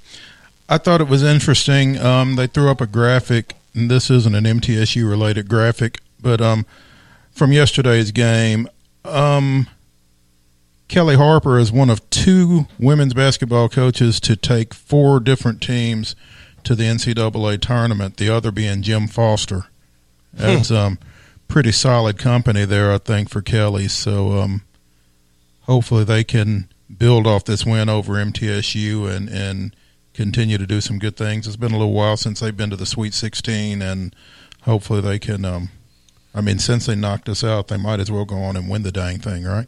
I 0.70 0.78
thought 0.78 1.02
it 1.02 1.10
was 1.10 1.24
interesting. 1.24 1.98
Um, 1.98 2.36
they 2.36 2.48
threw 2.48 2.70
up 2.70 2.80
a 2.80 2.88
graphic, 2.88 3.56
and 3.74 3.92
this 3.92 4.10
isn't 4.10 4.36
an 4.36 4.46
MTSU 4.46 5.10
related 5.10 5.50
graphic, 5.50 6.00
but 6.22 6.40
um, 6.40 6.66
from 7.40 7.54
yesterday's 7.54 8.12
game, 8.12 8.68
um, 9.06 9.66
Kellie 10.90 11.16
Harper 11.16 11.58
is 11.58 11.72
one 11.72 11.90
of 11.90 12.08
two 12.10 12.68
women's 12.78 13.14
basketball 13.14 13.70
coaches 13.70 14.20
to 14.20 14.36
take 14.36 14.74
four 14.74 15.22
different 15.22 15.62
teams 15.62 16.18
to 16.66 16.76
the 16.76 16.84
NCAA 16.84 17.62
tournament. 17.62 18.18
The 18.18 18.30
other 18.30 18.52
being 18.52 18.82
Jim 18.82 19.08
Foster. 19.08 19.68
That's 20.34 20.70
um, 20.70 21.00
pretty 21.48 21.72
solid 21.72 22.18
company 22.18 22.66
there, 22.66 22.92
I 22.92 22.98
think, 22.98 23.30
for 23.30 23.42
Kellie. 23.42 23.88
So 23.88 24.34
um, 24.34 24.64
hopefully 25.62 26.04
they 26.04 26.26
can 26.26 26.68
build 26.96 27.26
off 27.26 27.46
this 27.46 27.66
win 27.66 27.88
over 27.88 28.14
MTSU 28.16 29.10
and 29.10 29.30
and 29.30 29.74
continue 30.14 30.58
to 30.58 30.68
do 30.68 30.82
some 30.82 31.00
good 31.00 31.16
things. 31.16 31.48
It's 31.48 31.56
been 31.56 31.72
a 31.72 31.78
little 31.78 31.94
while 31.94 32.18
since 32.18 32.42
they've 32.42 32.56
been 32.56 32.72
to 32.72 32.76
the 32.76 32.86
Sweet 32.86 33.14
16, 33.14 33.82
and 33.82 34.14
hopefully 34.64 35.00
they 35.00 35.20
can. 35.20 35.46
Um, 35.46 35.70
I 36.34 36.42
mean, 36.42 36.60
since 36.60 36.86
they 36.86 36.96
knocked 36.96 37.28
us 37.28 37.44
out, 37.44 37.68
they 37.68 37.78
might 37.78 38.00
as 38.00 38.12
well 38.12 38.26
go 38.26 38.38
on 38.38 38.56
and 38.56 38.70
win 38.70 38.84
the 38.84 38.92
dang 38.92 39.20
thing, 39.20 39.44
right? 39.44 39.68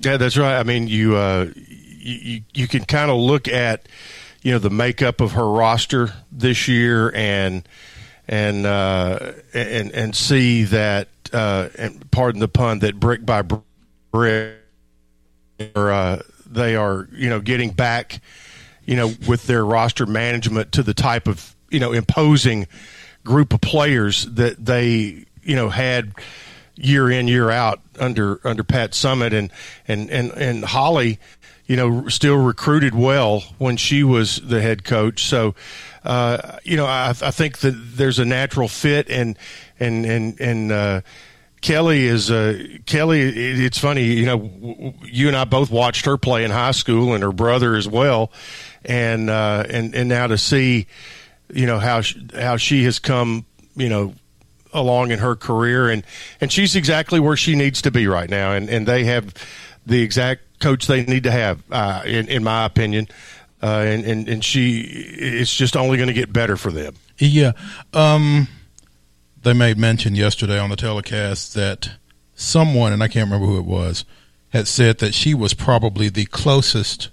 Yeah, 0.00 0.16
that's 0.16 0.36
right. 0.36 0.58
I 0.58 0.62
mean, 0.62 0.88
you 0.88 1.16
uh, 1.16 1.48
you 1.56 2.42
you 2.54 2.66
can 2.66 2.84
kind 2.84 3.10
of 3.10 3.18
look 3.18 3.48
at 3.48 3.88
you 4.42 4.52
know 4.52 4.58
the 4.58 4.70
makeup 4.70 5.20
of 5.20 5.32
her 5.32 5.48
roster 5.48 6.12
this 6.32 6.68
year 6.68 7.14
and 7.14 7.68
and 8.26 8.66
uh, 8.66 9.32
and 9.52 9.92
and 9.92 10.16
see 10.16 10.64
that 10.64 11.08
uh, 11.32 11.68
and 11.78 12.10
pardon 12.10 12.40
the 12.40 12.48
pun 12.48 12.78
that 12.80 12.98
brick 12.98 13.24
by 13.24 13.42
brick 13.42 14.56
or, 15.74 15.90
uh, 15.90 16.22
they 16.46 16.74
are 16.74 17.08
you 17.12 17.28
know 17.28 17.40
getting 17.40 17.70
back 17.70 18.20
you 18.86 18.96
know 18.96 19.12
with 19.28 19.46
their 19.46 19.64
roster 19.64 20.06
management 20.06 20.72
to 20.72 20.82
the 20.82 20.94
type 20.94 21.28
of 21.28 21.54
you 21.70 21.78
know 21.78 21.92
imposing 21.92 22.66
group 23.24 23.52
of 23.52 23.60
players 23.60 24.24
that 24.26 24.64
they 24.64 25.26
you 25.50 25.56
know 25.56 25.68
had 25.68 26.14
year 26.76 27.10
in 27.10 27.26
year 27.26 27.50
out 27.50 27.80
under 27.98 28.40
under 28.46 28.62
Pat 28.62 28.92
Summitt 28.92 29.32
and 29.32 29.50
and 29.88 30.08
and 30.10 30.30
and 30.30 30.64
Holly 30.64 31.18
you 31.66 31.74
know 31.74 32.06
still 32.06 32.36
recruited 32.36 32.94
well 32.94 33.40
when 33.58 33.76
she 33.76 34.04
was 34.04 34.40
the 34.42 34.62
head 34.62 34.84
coach 34.84 35.24
so 35.24 35.56
uh, 36.04 36.58
you 36.62 36.76
know 36.76 36.86
I, 36.86 37.08
I 37.10 37.32
think 37.32 37.58
that 37.58 37.72
there's 37.72 38.20
a 38.20 38.24
natural 38.24 38.68
fit 38.68 39.10
and 39.10 39.36
and 39.80 40.06
and 40.06 40.40
and 40.40 40.72
uh, 40.72 41.00
Kellie 41.62 42.06
is 42.06 42.30
uh, 42.30 42.62
Kellie. 42.86 43.22
It, 43.22 43.60
it's 43.60 43.78
funny, 43.78 44.04
you 44.04 44.26
know. 44.26 44.94
You 45.04 45.28
and 45.28 45.36
I 45.36 45.44
both 45.44 45.70
watched 45.70 46.06
her 46.06 46.16
play 46.16 46.44
in 46.44 46.50
high 46.50 46.70
school, 46.70 47.12
and 47.12 47.22
her 47.22 47.32
brother 47.32 47.74
as 47.74 47.86
well, 47.86 48.32
and 48.82 49.28
uh, 49.28 49.64
and 49.68 49.94
and 49.94 50.08
now 50.08 50.26
to 50.26 50.38
see, 50.38 50.86
you 51.52 51.66
know 51.66 51.78
how 51.78 52.00
she, 52.00 52.26
how 52.34 52.56
she 52.56 52.84
has 52.84 52.98
come, 52.98 53.44
you 53.76 53.90
know, 53.90 54.14
along 54.72 55.10
in 55.10 55.18
her 55.18 55.36
career, 55.36 55.88
and 55.88 56.04
and 56.40 56.52
she's 56.52 56.76
exactly 56.76 57.20
where 57.20 57.36
she 57.36 57.54
needs 57.54 57.82
to 57.82 57.90
be 57.90 58.06
right 58.06 58.30
now, 58.30 58.52
and 58.52 58.68
and 58.68 58.86
they 58.86 59.04
have 59.04 59.34
the 59.86 60.02
exact 60.02 60.42
coach 60.60 60.86
they 60.86 61.04
need 61.04 61.24
to 61.24 61.30
have, 61.30 61.62
uh, 61.70 62.02
in 62.04 62.28
in 62.28 62.44
my 62.44 62.64
opinion, 62.64 63.08
uh, 63.62 63.84
and 63.86 64.04
and 64.04 64.28
and 64.28 64.44
she, 64.44 64.80
it's 64.80 65.54
just 65.54 65.76
only 65.76 65.96
going 65.96 66.08
to 66.08 66.14
get 66.14 66.32
better 66.32 66.56
for 66.56 66.70
them. 66.70 66.94
Yeah. 67.18 67.52
Um, 67.92 68.48
they 69.42 69.52
made 69.52 69.78
mention 69.78 70.14
yesterday 70.14 70.58
on 70.58 70.70
the 70.70 70.76
telecast 70.76 71.54
that 71.54 71.90
someone, 72.34 72.92
and 72.92 73.02
I 73.02 73.08
can't 73.08 73.26
remember 73.30 73.46
who 73.46 73.58
it 73.58 73.64
was, 73.64 74.04
had 74.50 74.66
said 74.68 74.98
that 74.98 75.14
she 75.14 75.34
was 75.34 75.54
probably 75.54 76.08
the 76.08 76.26
closest 76.26 77.08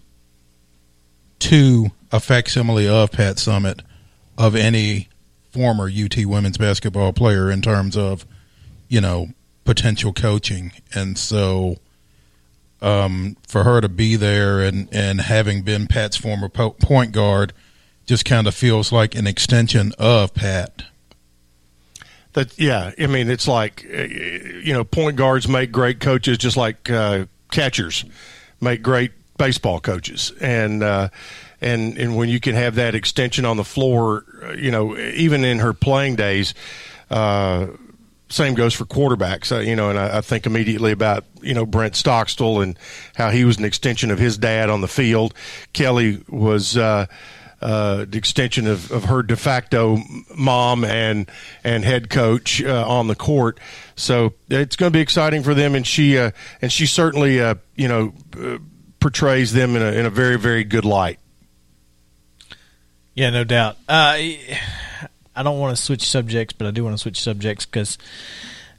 to 1.39 1.87
a 2.11 2.19
facsimile 2.19 2.87
of 2.87 3.11
Pat 3.11 3.35
Summitt 3.35 3.81
of 4.37 4.55
any 4.55 5.06
former 5.57 5.89
UT 5.89 6.15
women's 6.25 6.59
basketball 6.59 7.13
player 7.13 7.49
in 7.49 7.63
terms 7.63 7.97
of, 7.97 8.27
you 8.87 9.01
know, 9.01 9.29
potential 9.65 10.13
coaching. 10.13 10.71
And 10.93 11.17
so 11.17 11.77
um, 12.79 13.37
for 13.47 13.63
her 13.63 13.81
to 13.81 13.89
be 13.89 14.15
there 14.15 14.61
and, 14.61 14.87
and 14.91 15.19
having 15.19 15.63
been 15.63 15.87
Pat's 15.87 16.15
former 16.15 16.47
po- 16.47 16.71
point 16.71 17.11
guard 17.11 17.53
just 18.05 18.23
kind 18.23 18.45
of 18.45 18.53
feels 18.53 18.91
like 18.91 19.15
an 19.15 19.25
extension 19.25 19.93
of 19.97 20.35
Pat. 20.35 20.83
That 22.33 22.57
yeah, 22.59 22.91
I 22.99 23.07
mean 23.07 23.31
it's 23.31 23.47
like 23.47 23.83
uh, 23.91 24.03
you 24.03 24.73
know 24.73 24.83
point 24.83 25.15
guards 25.17 25.47
make 25.47 25.71
great 25.71 25.99
coaches, 25.99 26.37
just 26.37 26.55
like 26.55 26.87
uh, 26.87 27.25
catchers 27.49 28.05
make 28.61 28.83
great 28.83 29.11
baseball 29.39 29.79
coaches, 29.79 30.31
and 30.39 30.83
uh, 30.83 31.09
and 31.61 31.97
and 31.97 32.15
when 32.15 32.29
you 32.29 32.39
can 32.39 32.53
have 32.53 32.75
that 32.75 32.93
extension 32.93 33.43
on 33.43 33.57
the 33.57 33.63
floor, 33.63 34.23
you 34.53 34.71
know 34.71 34.97
even 34.97 35.43
in 35.43 35.59
her 35.59 35.73
playing 35.73 36.15
days. 36.15 36.53
Uh, 37.09 37.67
same 38.29 38.55
goes 38.55 38.73
for 38.73 38.83
quarterbacks, 38.85 39.55
uh, 39.55 39.59
you 39.59 39.73
know, 39.73 39.89
and 39.89 39.97
I, 39.97 40.17
I 40.17 40.21
think 40.21 40.45
immediately 40.45 40.91
about 40.91 41.23
you 41.41 41.53
know 41.53 41.65
Brent 41.65 41.95
Stockstill 41.95 42.59
and 42.59 42.77
how 43.15 43.29
he 43.29 43.45
was 43.45 43.57
an 43.57 43.65
extension 43.65 44.11
of 44.11 44.19
his 44.19 44.37
dad 44.37 44.69
on 44.69 44.81
the 44.81 44.87
field. 44.87 45.33
Kellie 45.71 46.21
was 46.27 46.75
uh, 46.75 47.05
uh, 47.61 48.05
the 48.07 48.17
extension 48.17 48.67
of, 48.67 48.91
of 48.91 49.05
her 49.05 49.23
de 49.23 49.35
facto 49.35 49.97
mom 50.35 50.83
and 50.83 51.29
and 51.63 51.83
head 51.83 52.09
coach 52.09 52.61
uh, 52.63 52.85
on 52.87 53.07
the 53.07 53.15
court. 53.15 53.59
So 53.95 54.33
it's 54.49 54.75
going 54.75 54.91
to 54.91 54.95
be 54.95 55.01
exciting 55.01 55.43
for 55.43 55.53
them, 55.53 55.73
and 55.73 55.85
she 55.85 56.17
uh, 56.17 56.31
and 56.61 56.71
she 56.71 56.85
certainly 56.85 57.41
uh, 57.41 57.55
you 57.75 57.87
know 57.87 58.13
uh, 58.39 58.57
portrays 58.99 59.53
them 59.53 59.75
in 59.75 59.81
a 59.81 59.91
in 59.91 60.05
a 60.05 60.09
very 60.09 60.37
very 60.37 60.63
good 60.63 60.85
light. 60.85 61.19
Yeah, 63.17 63.31
no 63.31 63.43
doubt. 63.43 63.77
Uh, 63.89 64.13
I 65.35 65.43
don't 65.43 65.57
want 65.57 65.75
to 65.75 65.81
switch 65.81 66.07
subjects, 66.07 66.53
but 66.53 66.67
I 66.67 66.71
do 66.71 66.83
want 66.83 66.93
to 66.93 66.99
switch 66.99 67.19
subjects 67.19 67.65
because 67.65 67.97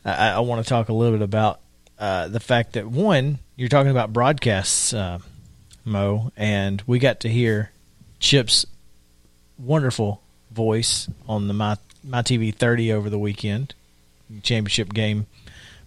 I, 0.05 0.29
I 0.29 0.39
want 0.39 0.65
to 0.65 0.69
talk 0.69 0.89
a 0.89 0.93
little 0.93 1.19
bit 1.19 1.25
about 1.25 1.59
uh, 1.99 2.29
the 2.29 2.39
fact 2.39 2.75
that 2.75 2.87
one, 2.87 3.41
you're 3.57 3.69
talking 3.69 3.91
about 3.91 4.13
broadcasts, 4.13 4.95
uh, 4.95 5.19
Mo, 5.85 6.31
and 6.37 6.81
we 6.87 7.01
got 7.01 7.19
to 7.21 7.29
hear 7.29 7.73
Chip's 8.21 8.65
wonderful 9.59 10.23
voice 10.53 11.09
on 11.29 11.49
the 11.49 11.55
my 11.55 11.77
my 12.05 12.23
TV 12.23 12.55
30 12.55 12.93
over 12.93 13.11
the 13.11 13.19
weekend 13.19 13.75
championship 14.45 14.95
game 14.95 15.27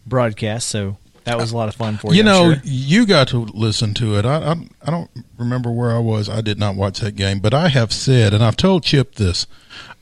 broadcast. 0.05 0.67
So 0.67 0.97
that 1.31 1.41
was 1.41 1.51
a 1.51 1.57
lot 1.57 1.69
of 1.69 1.75
fun 1.75 1.97
for 1.97 2.11
you. 2.11 2.17
You 2.17 2.23
know, 2.23 2.53
sure. 2.53 2.61
you 2.63 3.05
got 3.05 3.29
to 3.29 3.39
listen 3.39 3.93
to 3.95 4.17
it. 4.17 4.25
I, 4.25 4.51
I 4.51 4.55
I 4.83 4.91
don't 4.91 5.09
remember 5.37 5.71
where 5.71 5.91
I 5.91 5.99
was. 5.99 6.29
I 6.29 6.41
did 6.41 6.59
not 6.59 6.75
watch 6.75 6.99
that 6.99 7.15
game, 7.15 7.39
but 7.39 7.53
I 7.53 7.69
have 7.69 7.93
said, 7.93 8.33
and 8.33 8.43
I've 8.43 8.57
told 8.57 8.83
Chip 8.83 9.15
this. 9.15 9.47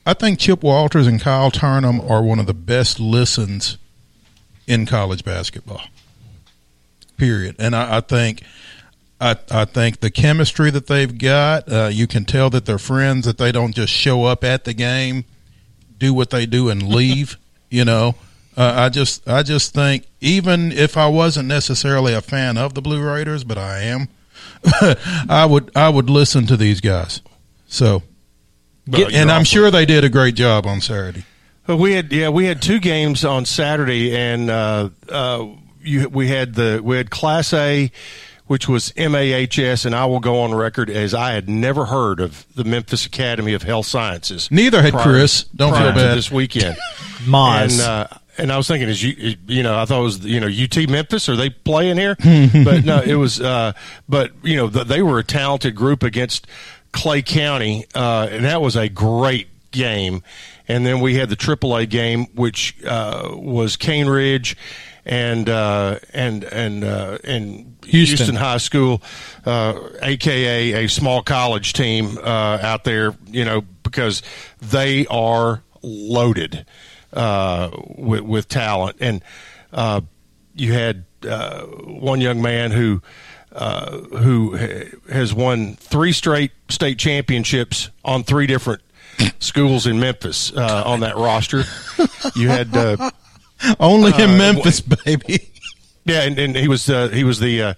I 0.04 0.14
think 0.14 0.38
Chip 0.38 0.62
Walters 0.62 1.06
and 1.06 1.20
Kyle 1.20 1.50
Turnham 1.50 2.00
are 2.00 2.22
one 2.22 2.38
of 2.38 2.46
the 2.46 2.54
best 2.54 2.98
listens 2.98 3.78
in 4.66 4.86
college 4.86 5.24
basketball. 5.24 5.82
Period. 7.16 7.56
And 7.58 7.74
I, 7.74 7.98
I 7.98 8.00
think. 8.00 8.42
I, 9.22 9.36
I 9.50 9.66
think 9.66 10.00
the 10.00 10.10
chemistry 10.10 10.70
that 10.70 10.86
they've 10.86 11.18
got, 11.18 11.70
uh, 11.70 11.90
you 11.92 12.06
can 12.06 12.24
tell 12.24 12.48
that 12.48 12.64
they're 12.64 12.78
friends, 12.78 13.26
that 13.26 13.36
they 13.36 13.52
don't 13.52 13.74
just 13.74 13.92
show 13.92 14.24
up 14.24 14.42
at 14.42 14.64
the 14.64 14.72
game, 14.72 15.26
do 15.98 16.14
what 16.14 16.30
they 16.30 16.46
do, 16.46 16.70
and 16.70 16.88
leave. 16.88 17.36
you 17.70 17.84
know, 17.84 18.14
uh, 18.56 18.72
I 18.76 18.88
just 18.88 19.26
I 19.28 19.42
just 19.42 19.72
think 19.74 20.06
even 20.20 20.72
if 20.72 20.96
I 20.96 21.06
wasn't 21.08 21.48
necessarily 21.48 22.12
a 22.14 22.20
fan 22.20 22.56
of 22.58 22.74
the 22.74 22.82
Blue 22.82 23.02
Raiders, 23.02 23.44
but 23.44 23.58
I 23.58 23.80
am, 23.82 24.08
I 25.28 25.46
would 25.48 25.70
I 25.76 25.88
would 25.88 26.10
listen 26.10 26.46
to 26.46 26.56
these 26.56 26.80
guys. 26.80 27.20
So, 27.66 28.02
Well, 28.86 29.06
and 29.12 29.30
I'm 29.30 29.42
awful. 29.42 29.44
sure 29.44 29.70
they 29.70 29.86
did 29.86 30.04
a 30.04 30.08
great 30.08 30.34
job 30.34 30.66
on 30.66 30.80
Saturday. 30.80 31.24
We 31.68 31.92
had 31.92 32.12
yeah 32.12 32.30
we 32.30 32.46
had 32.46 32.60
two 32.60 32.80
games 32.80 33.24
on 33.24 33.44
Saturday, 33.44 34.16
and 34.16 34.50
uh, 34.50 34.88
uh, 35.08 35.46
you, 35.82 36.08
we 36.08 36.28
had 36.28 36.54
the 36.54 36.80
we 36.82 36.96
had 36.96 37.10
Class 37.10 37.52
A, 37.52 37.92
which 38.46 38.68
was 38.68 38.92
MAHS, 38.96 39.84
and 39.84 39.94
I 39.94 40.06
will 40.06 40.18
go 40.18 40.40
on 40.40 40.52
record 40.52 40.90
as 40.90 41.14
I 41.14 41.32
had 41.32 41.48
never 41.48 41.84
heard 41.84 42.18
of 42.18 42.44
the 42.56 42.64
Memphis 42.64 43.06
Academy 43.06 43.52
of 43.54 43.62
Health 43.62 43.86
Sciences. 43.86 44.50
Neither 44.50 44.82
had 44.82 44.92
prior- 44.94 45.04
Chris. 45.04 45.44
Don't 45.54 45.70
prior 45.70 45.84
feel 45.84 45.92
to 45.92 46.08
bad. 46.08 46.18
This 46.18 46.30
weekend, 46.32 46.76
Moz. 47.20 47.70
and 47.72 47.80
uh, 47.82 48.06
and 48.40 48.52
I 48.52 48.56
was 48.56 48.68
thinking, 48.68 48.88
is 48.88 49.02
you 49.02 49.36
you 49.46 49.62
know 49.62 49.78
I 49.78 49.84
thought 49.84 50.00
it 50.00 50.04
was 50.04 50.24
you 50.24 50.40
know 50.40 50.48
UT 50.48 50.88
Memphis 50.88 51.28
are 51.28 51.36
they 51.36 51.50
playing 51.50 51.98
here? 51.98 52.16
but 52.64 52.84
no, 52.84 53.00
it 53.00 53.14
was. 53.14 53.40
Uh, 53.40 53.72
but 54.08 54.32
you 54.42 54.56
know 54.56 54.68
th- 54.68 54.86
they 54.86 55.02
were 55.02 55.18
a 55.18 55.24
talented 55.24 55.74
group 55.74 56.02
against 56.02 56.46
Clay 56.92 57.22
County, 57.22 57.86
uh, 57.94 58.28
and 58.30 58.44
that 58.44 58.60
was 58.60 58.76
a 58.76 58.88
great 58.88 59.48
game. 59.70 60.22
And 60.68 60.86
then 60.86 61.00
we 61.00 61.16
had 61.16 61.28
the 61.28 61.36
AAA 61.36 61.90
game, 61.90 62.26
which 62.34 62.76
uh, 62.84 63.28
was 63.32 63.76
Cane 63.76 64.06
Ridge 64.06 64.56
and 65.04 65.48
uh, 65.48 65.98
and 66.12 66.44
and 66.44 66.84
uh, 66.84 67.18
and 67.24 67.76
Houston. 67.86 68.16
Houston 68.16 68.34
High 68.36 68.58
School, 68.58 69.02
uh, 69.44 69.78
aka 70.02 70.84
a 70.84 70.88
small 70.88 71.22
college 71.22 71.72
team 71.72 72.18
uh, 72.18 72.58
out 72.62 72.84
there. 72.84 73.14
You 73.26 73.44
know 73.44 73.62
because 73.82 74.22
they 74.60 75.06
are 75.06 75.62
loaded 75.82 76.64
uh, 77.12 77.70
with, 77.96 78.22
with 78.22 78.48
talent, 78.48 78.96
and 79.00 79.22
uh, 79.72 80.00
you 80.54 80.72
had 80.72 81.04
uh, 81.28 81.62
one 81.62 82.20
young 82.20 82.42
man 82.42 82.70
who 82.70 83.02
uh, 83.52 83.98
who 83.98 84.56
ha- 84.56 84.90
has 85.10 85.34
won 85.34 85.74
three 85.74 86.12
straight 86.12 86.52
state 86.68 86.98
championships 86.98 87.90
on 88.04 88.22
three 88.22 88.46
different 88.46 88.80
schools 89.38 89.86
in 89.86 89.98
Memphis 89.98 90.52
uh, 90.56 90.82
on 90.86 91.00
that 91.00 91.16
roster. 91.16 91.64
You 92.36 92.48
had 92.48 92.76
uh, 92.76 93.10
Only 93.80 94.12
in 94.22 94.38
Memphis, 94.38 94.80
baby. 94.80 95.50
yeah, 96.04 96.22
and, 96.22 96.38
and 96.38 96.56
he 96.56 96.68
was 96.68 96.88
uh, 96.88 97.08
he 97.08 97.24
was 97.24 97.40
the 97.40 97.62
uh, 97.62 97.74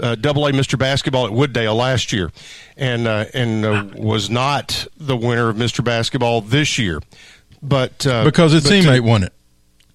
uh, 0.00 0.14
Double 0.14 0.46
A 0.46 0.52
Mr. 0.52 0.78
Basketball 0.78 1.26
at 1.26 1.32
Wooddale 1.32 1.76
last 1.76 2.12
year, 2.12 2.30
and 2.76 3.06
uh, 3.06 3.26
and 3.34 3.64
uh, 3.64 3.84
was 3.94 4.30
not 4.30 4.86
the 4.96 5.16
winner 5.16 5.48
of 5.48 5.56
Mr. 5.56 5.84
Basketball 5.84 6.40
this 6.40 6.78
year, 6.78 7.00
but 7.62 8.06
uh, 8.06 8.24
Because 8.24 8.52
his 8.52 8.64
to- 8.64 8.70
teammate 8.70 9.00
won 9.00 9.22
it. 9.22 9.32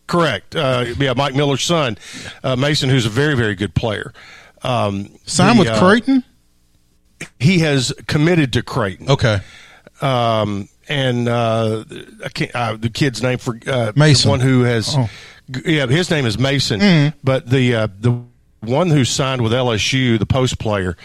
correct, 0.07 0.55
uh, 0.55 0.85
yeah, 0.99 1.13
Mike 1.13 1.35
Miller's 1.35 1.63
son, 1.63 1.97
uh, 2.43 2.55
Mason, 2.55 2.89
who's 2.89 3.05
a 3.05 3.09
very 3.09 3.35
very 3.35 3.55
good 3.55 3.73
player. 3.75 4.13
Um, 4.63 5.09
Signed 5.25 5.59
with 5.59 5.67
uh, 5.67 5.79
Creighton? 5.79 6.23
He 7.39 7.59
has 7.59 7.93
committed 8.07 8.53
to 8.53 8.63
Creighton. 8.63 9.09
Okay. 9.09 9.39
um, 10.01 10.67
and 10.89 11.29
uh, 11.29 11.85
I 12.25 12.29
can't, 12.29 12.53
uh, 12.55 12.75
the 12.75 12.89
kid's 12.89 13.23
name 13.23 13.37
for 13.37 13.57
uh, 13.67 13.93
Mason. 13.95 14.27
the 14.27 14.31
one 14.31 14.39
who 14.41 14.63
has, 14.63 14.93
Oh. 14.97 15.09
yeah, 15.65 15.85
his 15.87 16.09
name 16.11 16.25
is 16.25 16.37
Mason. 16.37 17.13
But 17.23 17.49
the 17.49 17.75
uh, 17.75 17.87
the 17.99 18.21
one 18.59 18.89
who 18.89 19.05
signed 19.05 19.41
with 19.41 19.53
LSU, 19.53 20.19
the 20.19 20.25
post 20.25 20.59
player, 20.59 20.97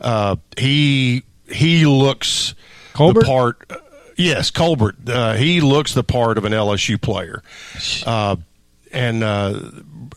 uh, 0.00 0.36
he 0.56 1.24
he 1.50 1.84
looks 1.86 2.54
Colbert? 2.92 3.20
the 3.20 3.26
part. 3.26 3.72
Yes, 4.16 4.50
Colbert. 4.50 4.96
Uh, 5.06 5.34
he 5.34 5.60
looks 5.60 5.94
the 5.94 6.04
part 6.04 6.38
of 6.38 6.44
an 6.44 6.52
LSU 6.52 7.00
player. 7.00 7.42
Uh, 8.06 8.36
and 8.92 9.24
uh, 9.24 9.58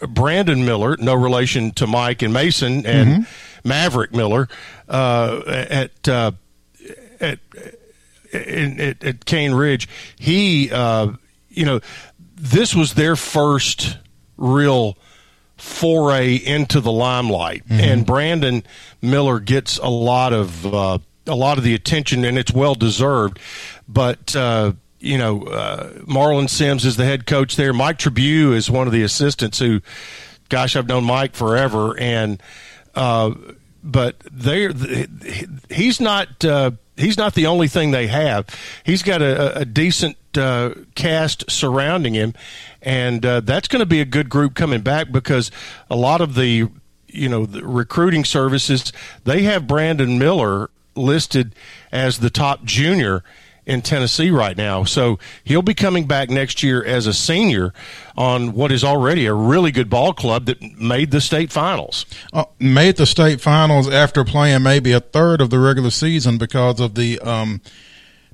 Brandon 0.07 0.63
Miller, 0.65 0.95
no 0.97 1.15
relation 1.15 1.71
to 1.71 1.87
Mike 1.87 2.21
and 2.21 2.31
Mason, 2.33 2.85
and 2.85 3.25
Maverick 3.63 4.13
Miller 4.13 4.47
uh, 4.87 5.41
at 5.47 6.07
uh, 6.07 6.31
at 7.19 7.39
in, 8.31 8.79
at, 8.79 9.03
at 9.03 9.25
Cane 9.25 9.53
Ridge, 9.53 9.87
he, 10.17 10.69
uh, 10.71 11.11
you 11.49 11.65
know, 11.65 11.79
this 12.35 12.75
was 12.75 12.93
their 12.93 13.15
first 13.15 13.97
real 14.37 14.97
foray 15.55 16.35
into 16.35 16.79
the 16.79 16.91
limelight, 16.91 17.63
and 17.69 18.05
Brandon 18.05 18.63
Miller 19.01 19.39
gets 19.39 19.79
a 19.79 19.89
lot 19.89 20.33
of 20.33 20.65
uh, 20.71 20.99
a 21.27 21.35
lot 21.35 21.57
of 21.57 21.63
the 21.63 21.73
attention, 21.75 22.25
and 22.25 22.37
it's 22.37 22.51
well 22.51 22.75
deserved. 22.75 23.39
But 23.87 24.35
uh, 24.35 24.73
you 24.99 25.17
know, 25.17 25.43
uh, 25.43 25.89
Marlon 25.99 26.49
Sims 26.49 26.85
is 26.85 26.97
the 26.97 27.05
head 27.05 27.25
coach 27.25 27.55
there. 27.55 27.73
Mike 27.73 27.97
Tribune 27.97 28.53
is 28.53 28.69
one 28.69 28.87
of 28.87 28.93
the 28.93 29.03
assistants. 29.03 29.59
Who, 29.59 29.81
gosh, 30.49 30.75
I've 30.75 30.87
known 30.87 31.03
Mike 31.03 31.35
forever, 31.35 31.97
and 31.99 32.41
uh, 32.95 33.33
but 33.83 34.19
they 34.31 35.07
he's 35.69 36.01
not 36.01 36.43
uh, 36.43 36.71
he's 36.95 37.17
not 37.17 37.35
the 37.35 37.45
only 37.45 37.67
thing 37.67 37.91
they 37.91 38.07
have. 38.07 38.47
He's 38.83 39.03
got 39.03 39.21
a, 39.21 39.59
a 39.59 39.65
decent 39.65 40.17
uh, 40.37 40.71
cast 40.95 41.49
surrounding 41.49 42.13
him, 42.13 42.33
and 42.81 43.25
uh, 43.25 43.39
that's 43.41 43.67
going 43.67 43.81
to 43.81 43.85
be 43.85 44.01
a 44.01 44.05
good 44.05 44.29
group 44.29 44.55
coming 44.55 44.81
back 44.81 45.11
because 45.11 45.51
a 45.89 45.95
lot 45.95 46.21
of 46.21 46.35
the 46.35 46.67
you 47.07 47.29
know 47.29 47.45
the 47.45 47.65
recruiting 47.65 48.25
services 48.25 48.91
they 49.23 49.43
have 49.43 49.67
Brandon 49.67 50.19
Miller 50.19 50.69
listed 50.97 51.55
as 51.91 52.19
the 52.19 52.29
top 52.29 52.63
junior 52.63 53.23
in 53.67 53.81
Tennessee 53.81 54.31
right 54.31 54.55
now. 54.55 54.85
So 54.85 55.19
he'll 55.43 55.61
be 55.61 55.73
coming 55.73 56.07
back 56.07 56.29
next 56.29 56.63
year 56.63 56.83
as 56.83 57.05
a 57.05 57.13
senior 57.13 57.73
on 58.15 58.53
what 58.53 58.71
is 58.71 58.83
already 58.83 59.25
a 59.25 59.33
really 59.33 59.71
good 59.71 59.89
ball 59.89 60.13
club 60.13 60.45
that 60.45 60.61
made 60.79 61.11
the 61.11 61.19
state 61.19 61.51
finals. 61.51 62.05
Uh, 62.31 62.45
made 62.59 62.95
the 62.95 63.05
state 63.05 63.41
finals 63.41 63.89
after 63.89 64.23
playing 64.23 64.63
maybe 64.63 64.93
a 64.93 65.01
third 65.01 65.41
of 65.41 65.49
the 65.49 65.59
regular 65.59 65.91
season 65.91 66.37
because 66.37 66.79
of 66.79 66.95
the 66.95 67.19
um, 67.19 67.61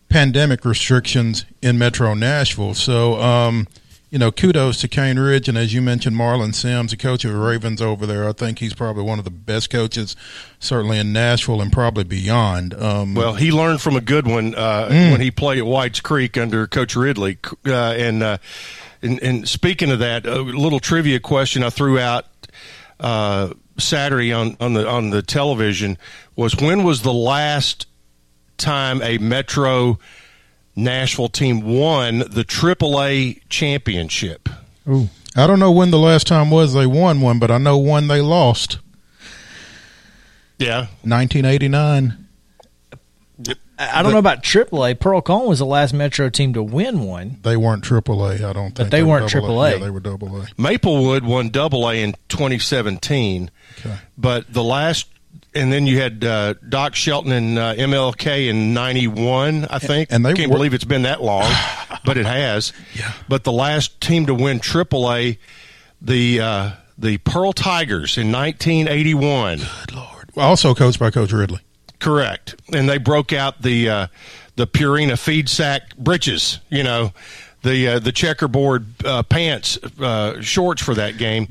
pandemic 0.07 0.63
restrictions 0.63 1.45
in 1.63 1.79
Metro 1.79 2.13
Nashville. 2.13 2.75
So, 2.75 3.19
um, 3.19 3.67
you 4.13 4.19
know, 4.19 4.31
kudos 4.31 4.79
to 4.81 4.87
Cane 4.87 5.17
Ridge, 5.17 5.49
and 5.49 5.57
as 5.57 5.73
you 5.73 5.81
mentioned, 5.81 6.15
Marlon 6.15 6.53
Sims, 6.53 6.91
the 6.91 6.97
coach 6.97 7.25
of 7.25 7.33
the 7.33 7.39
Ravens 7.39 7.81
over 7.81 8.05
there. 8.05 8.29
I 8.29 8.31
think 8.31 8.59
he's 8.59 8.75
probably 8.75 9.01
one 9.01 9.17
of 9.17 9.25
the 9.25 9.31
best 9.31 9.71
coaches, 9.71 10.15
certainly 10.59 10.99
in 10.99 11.11
Nashville 11.11 11.59
and 11.59 11.71
probably 11.71 12.03
beyond. 12.03 12.75
Um, 12.75 13.15
Well, 13.15 13.33
he 13.33 13.51
learned 13.51 13.81
from 13.81 13.95
a 13.95 14.01
good 14.01 14.27
one 14.27 14.53
uh, 14.53 14.89
when 14.89 15.19
he 15.19 15.31
played 15.31 15.57
at 15.57 15.65
White's 15.65 15.99
Creek 15.99 16.37
under 16.37 16.67
Coach 16.67 16.95
Ridley. 16.95 17.39
Uh, 17.65 17.73
and, 17.73 18.21
uh, 18.21 18.37
and 19.01 19.19
and 19.23 19.49
speaking 19.49 19.89
of 19.89 19.97
that, 19.97 20.27
a 20.27 20.41
little 20.43 20.79
trivia 20.79 21.19
question 21.19 21.63
I 21.63 21.71
threw 21.71 21.97
out 21.97 22.27
uh, 22.99 23.51
Saturday 23.79 24.31
on, 24.31 24.55
on 24.59 24.73
the 24.73 24.87
on 24.87 25.09
the 25.09 25.23
television 25.23 25.97
was 26.35 26.55
when 26.55 26.83
was 26.83 27.01
the 27.01 27.11
last 27.11 27.87
time 28.57 29.01
a 29.01 29.17
Metro 29.17 29.97
Nashville 30.75 31.29
team 31.29 31.61
won 31.61 32.19
the 32.19 32.43
AAA 32.43 33.41
championship? 33.49 34.49
Ooh. 34.89 35.09
I 35.35 35.47
don't 35.47 35.59
know 35.59 35.71
when 35.71 35.91
the 35.91 35.99
last 35.99 36.27
time 36.27 36.49
was 36.51 36.73
they 36.73 36.85
won 36.85 37.21
one, 37.21 37.39
but 37.39 37.49
I 37.51 37.57
know 37.57 37.77
one 37.77 38.07
they 38.07 38.21
lost. 38.21 38.79
Yeah, 40.59 40.87
1989. 41.03 42.17
I 43.79 43.99
I 43.99 44.03
don't 44.03 44.11
know 44.13 44.19
about 44.19 44.43
AAA. 44.43 44.99
Pearl-Cohn 44.99 45.47
was 45.47 45.59
the 45.59 45.65
last 45.65 45.93
Metro 45.93 46.29
team 46.29 46.53
to 46.53 46.61
win 46.63 47.01
one. 47.01 47.39
They 47.41 47.57
weren't 47.57 47.83
AAA. 47.83 48.43
I 48.43 48.53
don't 48.53 48.73
think. 48.75 48.91
they 48.91 49.01
were 49.01 49.09
weren't 49.19 49.31
double 49.31 49.49
AAA. 49.49 49.71
Yeah, 49.71 49.77
they 49.79 49.89
were 49.89 49.99
double 49.99 50.41
A. 50.41 50.47
Maplewood 50.57 51.25
won 51.25 51.49
Double 51.49 51.89
A 51.89 51.95
in 52.01 52.13
2017, 52.29 53.49
Okay. 53.79 53.97
but 54.17 54.51
the 54.53 54.63
last, 54.63 55.07
and 55.55 55.71
then 55.71 55.85
you 55.87 55.99
had 55.99 56.23
uh, 56.23 56.53
Doc 56.67 56.95
Shelton 56.95 57.31
and 57.31 57.57
uh, 57.57 57.73
MLK 57.75 58.47
in 58.49 58.73
'91, 58.73 59.65
I 59.69 59.79
think. 59.79 60.11
And 60.11 60.25
they 60.25 60.33
can't 60.33 60.49
were- 60.51 60.57
believe 60.57 60.73
it's 60.73 60.83
been 60.83 61.03
that 61.03 61.21
long, 61.21 61.51
but 62.05 62.17
it 62.17 62.25
has. 62.25 62.73
Yeah. 62.95 63.11
But 63.27 63.43
the 63.43 63.51
last 63.51 63.99
team 64.01 64.25
to 64.27 64.33
win 64.33 64.59
AAA, 64.59 65.37
the 66.01 66.39
uh, 66.41 66.71
the 66.97 67.17
Pearl 67.19 67.53
Tigers 67.53 68.17
in 68.17 68.31
1981. 68.31 69.57
Good 69.59 69.95
lord! 69.95 70.29
Also 70.37 70.73
coached 70.73 70.99
by 70.99 71.09
Coach 71.11 71.31
Ridley. 71.31 71.59
Correct, 71.99 72.55
and 72.73 72.89
they 72.89 72.97
broke 72.97 73.31
out 73.31 73.61
the 73.61 73.89
uh, 73.89 74.07
the 74.55 74.67
Purina 74.67 75.17
feed 75.17 75.47
sack 75.49 75.95
breeches. 75.97 76.59
You 76.69 76.83
know, 76.83 77.13
the 77.61 77.87
uh, 77.87 77.99
the 77.99 78.11
checkerboard 78.11 78.85
uh, 79.05 79.23
pants 79.23 79.77
uh, 80.01 80.41
shorts 80.41 80.81
for 80.81 80.93
that 80.95 81.17
game, 81.17 81.47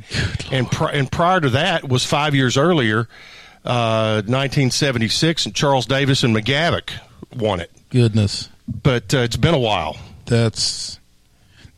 and 0.51 0.71
pri- 0.71 0.93
and 0.93 1.11
prior 1.11 1.41
to 1.41 1.49
that 1.51 1.89
was 1.89 2.05
five 2.05 2.35
years 2.35 2.59
earlier, 2.59 3.09
uh, 3.65 4.23
1976, 4.27 5.47
and 5.47 5.55
Charles 5.55 5.87
Davis 5.87 6.23
and 6.25 6.35
McGavock 6.35 6.91
won 7.37 7.61
it. 7.61 7.71
Goodness. 7.91 8.49
But 8.83 9.13
uh, 9.15 9.19
it's 9.19 9.37
been 9.37 9.55
a 9.55 9.59
while. 9.59 9.97
That's 10.27 10.99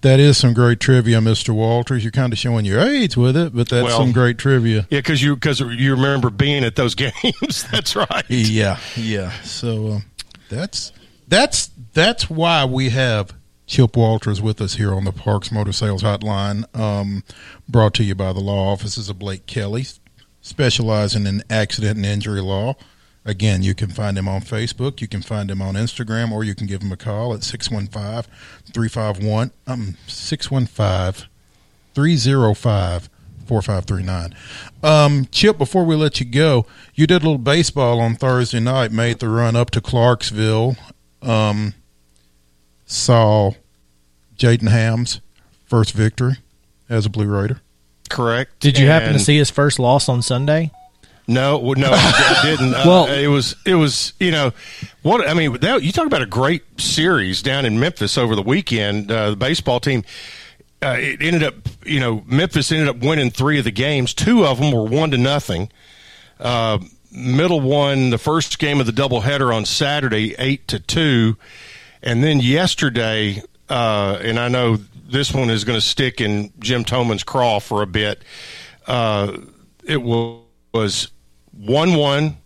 that 0.02 0.20
is 0.20 0.36
some 0.36 0.52
great 0.52 0.80
trivia, 0.80 1.20
Mister 1.20 1.52
Walters. 1.54 2.04
You're 2.04 2.10
kind 2.12 2.32
of 2.32 2.38
showing 2.38 2.64
your 2.66 2.80
age 2.80 3.16
with 3.16 3.36
it, 3.36 3.54
but 3.56 3.68
that's 3.68 3.84
Well- 3.84 3.98
some 3.98 4.12
great 4.12 4.38
trivia. 4.38 4.86
Yeah, 4.90 4.98
because 4.98 5.22
you 5.22 5.34
because 5.34 5.60
you 5.60 5.94
remember 5.94 6.30
being 6.30 6.62
at 6.64 6.76
those 6.76 6.94
games. 6.96 7.64
That's 7.72 7.96
right. 7.96 8.24
Yeah, 8.28 8.78
yeah. 8.96 9.32
So 9.42 9.92
um, 9.92 10.04
that's 10.50 10.92
that's 11.26 11.70
that's 11.94 12.28
why 12.28 12.64
we 12.66 12.90
have 12.90 13.32
Chip 13.66 13.96
Walters 13.96 14.42
with 14.42 14.60
us 14.60 14.74
here 14.74 14.92
on 14.94 15.04
the 15.04 15.12
Parks 15.12 15.50
Motor 15.50 15.72
Sales 15.72 16.02
Hotline, 16.02 16.64
um, 16.78 17.24
brought 17.66 17.94
to 17.94 18.04
you 18.04 18.14
by 18.14 18.32
the 18.34 18.40
law 18.40 18.72
offices 18.72 19.08
of 19.08 19.18
Blake 19.18 19.46
Kelly, 19.46 19.86
specializing 20.44 21.26
in 21.26 21.42
accident 21.48 21.96
and 21.96 22.04
injury 22.06 22.42
law. 22.42 22.76
Again, 23.24 23.62
you 23.62 23.74
can 23.74 23.88
find 23.88 24.18
him 24.18 24.28
on 24.28 24.42
Facebook, 24.42 25.00
you 25.00 25.08
can 25.08 25.22
find 25.22 25.50
him 25.50 25.62
on 25.62 25.74
Instagram, 25.74 26.30
or 26.30 26.44
you 26.44 26.54
can 26.54 26.66
give 26.66 26.82
him 26.82 26.92
a 26.92 26.96
call 26.96 27.32
at 27.32 27.42
615 27.42 28.30
351 28.70 29.50
um 29.66 29.96
615 30.06 31.26
305 31.94 33.08
4539. 33.46 34.34
Um, 34.82 35.26
Chip, 35.30 35.56
before 35.56 35.84
we 35.84 35.96
let 35.96 36.20
you 36.20 36.26
go, 36.26 36.66
you 36.94 37.06
did 37.06 37.22
a 37.22 37.24
little 37.24 37.38
baseball 37.38 38.00
on 38.00 38.14
Thursday 38.14 38.60
night, 38.60 38.92
made 38.92 39.20
the 39.20 39.28
run 39.30 39.56
up 39.56 39.70
to 39.70 39.80
Clarksville, 39.80 40.76
um, 41.22 41.72
saw 42.84 43.52
Jaden 44.36 44.68
Hamm's 44.68 45.22
first 45.64 45.92
victory 45.92 46.36
as 46.90 47.06
a 47.06 47.10
Blue 47.10 47.26
Raider. 47.26 47.62
Correct. 48.10 48.60
Did 48.60 48.78
you 48.78 48.86
happen 48.86 49.12
to 49.14 49.18
see 49.18 49.36
his 49.36 49.50
first 49.50 49.78
loss 49.78 50.08
on 50.08 50.22
Sunday? 50.22 50.70
No, 51.26 51.72
no, 51.72 51.88
I 51.90 52.40
didn't. 52.42 52.74
Uh, 52.74 52.82
Well- 52.84 53.06
it 53.06 53.28
was 53.28 53.56
it 53.64 53.74
was 53.76 54.12
you 54.20 54.30
know 54.30 54.52
what 55.02 55.26
I 55.26 55.32
mean. 55.34 55.54
That, 55.58 55.82
you 55.82 55.90
talk 55.90 56.06
about 56.06 56.20
a 56.22 56.26
great 56.26 56.62
series 56.78 57.40
down 57.40 57.64
in 57.64 57.80
Memphis 57.80 58.18
over 58.18 58.36
the 58.36 58.42
weekend. 58.42 59.10
Uh, 59.10 59.30
the 59.30 59.36
baseball 59.36 59.80
team. 59.80 60.04
Uh, 60.82 60.96
it 60.98 61.22
ended 61.22 61.42
up, 61.42 61.54
you 61.86 61.98
know, 61.98 62.22
Memphis 62.26 62.70
ended 62.70 62.88
up 62.88 62.96
winning 62.98 63.30
three 63.30 63.56
of 63.58 63.64
the 63.64 63.70
games. 63.70 64.12
Two 64.12 64.44
of 64.44 64.58
them 64.60 64.70
were 64.70 64.84
one 64.84 65.10
to 65.12 65.16
nothing. 65.16 65.70
Uh, 66.38 66.78
Middle 67.10 67.60
one, 67.62 68.10
the 68.10 68.18
first 68.18 68.58
game 68.58 68.80
of 68.80 68.86
the 68.86 68.92
doubleheader 68.92 69.54
on 69.54 69.64
Saturday, 69.64 70.34
eight 70.38 70.68
to 70.68 70.78
two, 70.80 71.36
and 72.02 72.22
then 72.22 72.40
yesterday, 72.40 73.40
uh, 73.70 74.18
and 74.20 74.38
I 74.38 74.48
know 74.48 74.78
this 75.14 75.32
one 75.32 75.48
is 75.48 75.64
going 75.64 75.78
to 75.78 75.84
stick 75.86 76.20
in 76.20 76.52
Jim 76.58 76.84
Toman's 76.84 77.22
craw 77.22 77.60
for 77.60 77.82
a 77.82 77.86
bit. 77.86 78.22
Uh, 78.86 79.38
it 79.84 80.02
was 80.02 81.10
one 81.52 81.94
one, 81.94 82.36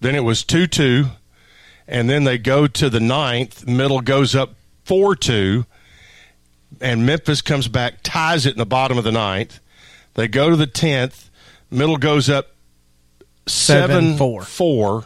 then 0.00 0.14
it 0.14 0.24
was 0.24 0.44
two 0.44 0.66
two, 0.66 1.06
and 1.86 2.08
then 2.08 2.24
they 2.24 2.38
go 2.38 2.66
to 2.66 2.88
the 2.88 3.00
ninth. 3.00 3.66
Middle 3.66 4.00
goes 4.00 4.34
up 4.34 4.54
four 4.84 5.16
two, 5.16 5.66
and 6.80 7.04
Memphis 7.04 7.42
comes 7.42 7.68
back, 7.68 7.96
ties 8.02 8.46
it 8.46 8.52
in 8.52 8.58
the 8.58 8.66
bottom 8.66 8.96
of 8.96 9.04
the 9.04 9.12
ninth. 9.12 9.60
They 10.14 10.28
go 10.28 10.50
to 10.50 10.56
the 10.56 10.66
tenth. 10.66 11.30
Middle 11.70 11.96
goes 11.96 12.30
up 12.30 12.54
7 13.46 14.16
4. 14.16 15.04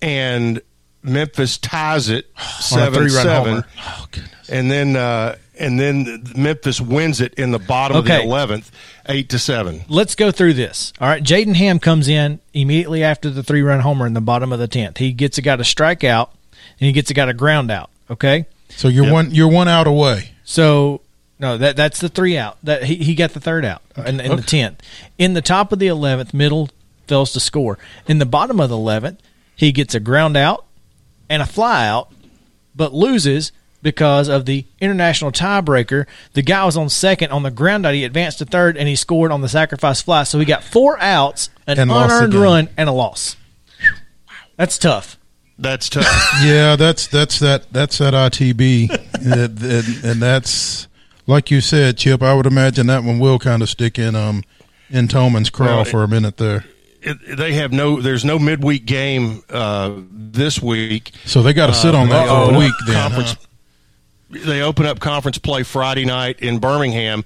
and 0.00 0.62
Memphis 1.02 1.58
ties 1.58 2.08
it 2.08 2.30
seven 2.60 2.94
three-run 2.94 3.24
seven. 3.24 3.64
Oh 3.84 4.06
goodness. 4.12 4.48
And 4.48 4.70
then 4.70 4.94
uh, 4.94 5.36
and 5.62 5.78
then 5.80 6.24
Memphis 6.36 6.80
wins 6.80 7.20
it 7.20 7.34
in 7.34 7.50
the 7.52 7.58
bottom 7.58 7.96
of 7.96 8.04
the 8.04 8.20
eleventh, 8.22 8.70
eight 9.08 9.28
to 9.30 9.38
seven. 9.38 9.82
Let's 9.88 10.14
go 10.14 10.30
through 10.30 10.54
this. 10.54 10.92
All 11.00 11.08
right, 11.08 11.22
Jaden 11.22 11.54
Hamm 11.54 11.78
comes 11.78 12.08
in 12.08 12.40
immediately 12.52 13.02
after 13.04 13.30
the 13.30 13.42
three 13.42 13.62
run 13.62 13.80
homer 13.80 14.06
in 14.06 14.12
the 14.14 14.20
bottom 14.20 14.52
of 14.52 14.58
the 14.58 14.68
tenth. 14.68 14.98
He 14.98 15.12
gets 15.12 15.38
a 15.38 15.42
guy 15.42 15.56
to 15.56 15.64
strike 15.64 16.04
out, 16.04 16.32
and 16.78 16.86
he 16.86 16.92
gets 16.92 17.10
a 17.10 17.14
guy 17.14 17.24
to 17.26 17.34
ground 17.34 17.70
out. 17.70 17.90
Okay, 18.10 18.44
So 18.68 18.88
you're 18.88 19.10
one 19.10 19.30
you're 19.30 19.48
one 19.50 19.68
out 19.68 19.86
away. 19.86 20.32
so 20.44 21.00
no, 21.38 21.56
that 21.58 21.76
that's 21.76 22.00
the 22.00 22.08
three 22.08 22.36
out. 22.36 22.58
That 22.62 22.84
he, 22.84 22.96
he 22.96 23.14
got 23.14 23.30
the 23.32 23.40
third 23.40 23.64
out 23.64 23.82
in, 23.96 24.20
in 24.20 24.36
the 24.36 24.42
tenth. 24.42 24.80
In 25.18 25.34
the 25.34 25.42
top 25.42 25.72
of 25.72 25.78
the 25.78 25.86
eleventh, 25.88 26.34
middle 26.34 26.68
fails 27.06 27.32
to 27.32 27.40
score. 27.40 27.78
In 28.06 28.18
the 28.18 28.26
bottom 28.26 28.60
of 28.60 28.68
the 28.68 28.76
eleventh, 28.76 29.20
he 29.56 29.72
gets 29.72 29.94
a 29.94 30.00
ground 30.00 30.36
out 30.36 30.66
and 31.28 31.40
a 31.42 31.46
fly 31.46 31.86
out, 31.86 32.12
but 32.76 32.92
loses 32.92 33.50
because 33.82 34.28
of 34.28 34.46
the 34.46 34.64
international 34.80 35.32
tiebreaker. 35.32 36.06
The 36.34 36.42
guy 36.42 36.64
was 36.64 36.76
on 36.76 36.88
second 36.88 37.30
on 37.32 37.42
the 37.42 37.50
ground 37.50 37.84
out. 37.84 37.94
He 37.94 38.04
advanced 38.04 38.38
to 38.38 38.44
third 38.44 38.76
and 38.76 38.88
he 38.88 38.96
scored 38.96 39.32
on 39.32 39.40
the 39.40 39.48
sacrifice 39.48 40.00
fly. 40.00 40.22
So 40.22 40.38
he 40.38 40.44
got 40.44 40.62
four 40.64 40.98
outs, 41.00 41.50
an 41.66 41.78
And 41.78 41.90
lost 41.90 42.12
unearned 42.12 42.34
run, 42.34 42.68
and 42.76 42.88
a 42.88 42.92
loss. 42.92 43.36
That's 44.56 44.78
tough. 44.78 45.16
That's 45.58 45.88
tough. 45.88 46.06
Yeah, 46.44 46.76
that's 46.76 47.06
that's 47.06 47.38
that 47.40 47.72
that's 47.72 47.98
that 47.98 48.14
ITB, 48.14 48.90
and, 49.14 49.62
and, 49.62 50.04
and 50.04 50.22
that's 50.22 50.88
like 51.26 51.50
you 51.50 51.60
said, 51.60 51.98
Chip. 51.98 52.22
I 52.22 52.34
would 52.34 52.46
imagine 52.46 52.86
that 52.88 53.04
one 53.04 53.18
will 53.18 53.38
kind 53.38 53.62
of 53.62 53.68
stick 53.68 53.98
in 53.98 54.14
um 54.14 54.42
in 54.90 55.08
Toman's 55.08 55.50
craw 55.50 55.66
Well, 55.76 55.84
for 55.84 56.02
a 56.02 56.08
minute 56.08 56.36
there. 56.36 56.64
it, 57.02 57.36
they 57.36 57.54
have 57.54 57.72
no. 57.72 58.00
There's 58.00 58.24
no 58.24 58.38
midweek 58.38 58.86
game 58.86 59.42
uh, 59.50 59.92
this 60.10 60.60
week. 60.60 61.12
So 61.26 61.42
they 61.42 61.52
got 61.52 61.68
to 61.68 61.74
sit 61.74 61.94
on 61.94 62.08
that 62.08 62.28
for 62.28 62.54
a 62.54 62.58
week 62.58 62.74
then. 62.86 62.94
Conference, 62.96 63.32
huh? 63.32 63.46
They 64.32 64.62
open 64.62 64.86
up 64.86 64.98
conference 65.00 65.38
play 65.38 65.62
Friday 65.62 66.04
night 66.04 66.40
in 66.40 66.58
Birmingham, 66.58 67.24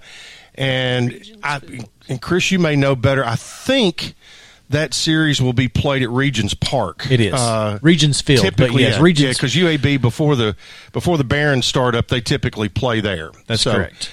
and 0.55 1.23
I 1.43 1.61
and 2.09 2.21
Chris, 2.21 2.51
you 2.51 2.59
may 2.59 2.77
know 2.77 2.95
better. 2.97 3.25
I 3.25 3.37
think 3.37 4.15
that 4.71 4.93
series 4.93 5.41
will 5.41 5.53
be 5.53 5.69
played 5.69 6.03
at 6.03 6.11
Regions 6.11 6.53
Park. 6.55 7.07
It 7.11 7.21
is 7.21 7.33
Uh, 7.35 7.79
Regions 7.83 8.21
Field, 8.21 8.43
but 8.45 8.57
typically, 8.57 8.83
yes, 8.83 8.97
yeah, 8.97 9.03
Regions. 9.03 9.37
because 9.37 9.55
UAB 9.55 10.01
before 10.01 10.35
the 10.35 10.57
before 10.93 11.17
the 11.19 11.25
Barons 11.25 11.67
start 11.67 11.95
up, 11.95 12.09
they 12.09 12.21
typically 12.21 12.69
play 12.69 13.01
there. 13.01 13.31
That's 13.47 13.63
So, 13.63 13.73
correct. 13.75 14.11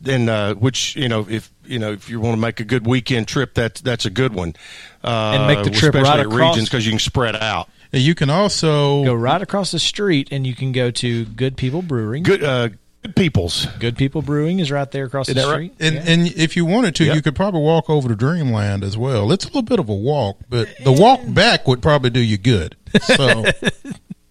Then, 0.00 0.28
uh, 0.28 0.54
which 0.54 0.96
you 0.96 1.08
know, 1.08 1.26
if 1.28 1.50
you 1.66 1.78
know, 1.78 1.92
if 1.92 2.08
you 2.10 2.20
want 2.20 2.34
to 2.34 2.40
make 2.40 2.60
a 2.60 2.64
good 2.64 2.86
weekend 2.86 3.28
trip, 3.28 3.54
that's 3.54 3.80
that's 3.82 4.04
a 4.06 4.10
good 4.10 4.34
one. 4.34 4.54
Uh, 5.02 5.08
And 5.36 5.46
make 5.46 5.64
the 5.64 5.70
trip 5.70 5.94
especially 5.94 6.10
right 6.10 6.20
at 6.20 6.26
across- 6.26 6.54
Regions 6.56 6.68
because 6.68 6.84
you 6.86 6.92
can 6.92 6.98
spread 6.98 7.36
out. 7.36 7.68
And 7.94 8.02
You 8.02 8.14
can 8.14 8.28
also 8.30 9.04
Go 9.04 9.14
right 9.14 9.40
across 9.40 9.70
the 9.70 9.78
street, 9.78 10.28
and 10.30 10.46
you 10.46 10.54
can 10.54 10.72
go 10.72 10.90
to 10.90 11.24
Good 11.24 11.56
People 11.56 11.80
Brewing. 11.82 12.22
Good, 12.24 12.42
uh, 12.42 12.68
good 13.02 13.14
peoples. 13.16 13.66
Good 13.78 13.96
People 13.96 14.20
Brewing 14.22 14.58
is 14.58 14.70
right 14.70 14.90
there 14.90 15.04
across 15.04 15.28
Is 15.28 15.34
the 15.34 15.42
that 15.42 15.46
right? 15.48 15.72
street. 15.74 15.74
And, 15.80 15.94
Yeah. 15.94 16.12
and 16.12 16.26
if 16.36 16.56
you 16.56 16.64
wanted 16.64 16.94
to, 16.96 17.04
Yep. 17.04 17.14
you 17.16 17.22
could 17.22 17.36
probably 17.36 17.60
walk 17.60 17.88
over 17.88 18.08
to 18.08 18.14
Dreamland 18.16 18.82
as 18.82 18.96
well. 18.98 19.30
It's 19.32 19.44
a 19.44 19.48
little 19.48 19.62
bit 19.62 19.78
of 19.78 19.88
a 19.88 19.94
walk, 19.94 20.38
but 20.48 20.68
the 20.82 20.92
walk 20.92 21.20
back 21.26 21.66
would 21.68 21.80
probably 21.82 22.10
do 22.10 22.20
you 22.20 22.36
good. 22.38 22.76
So 23.02 23.44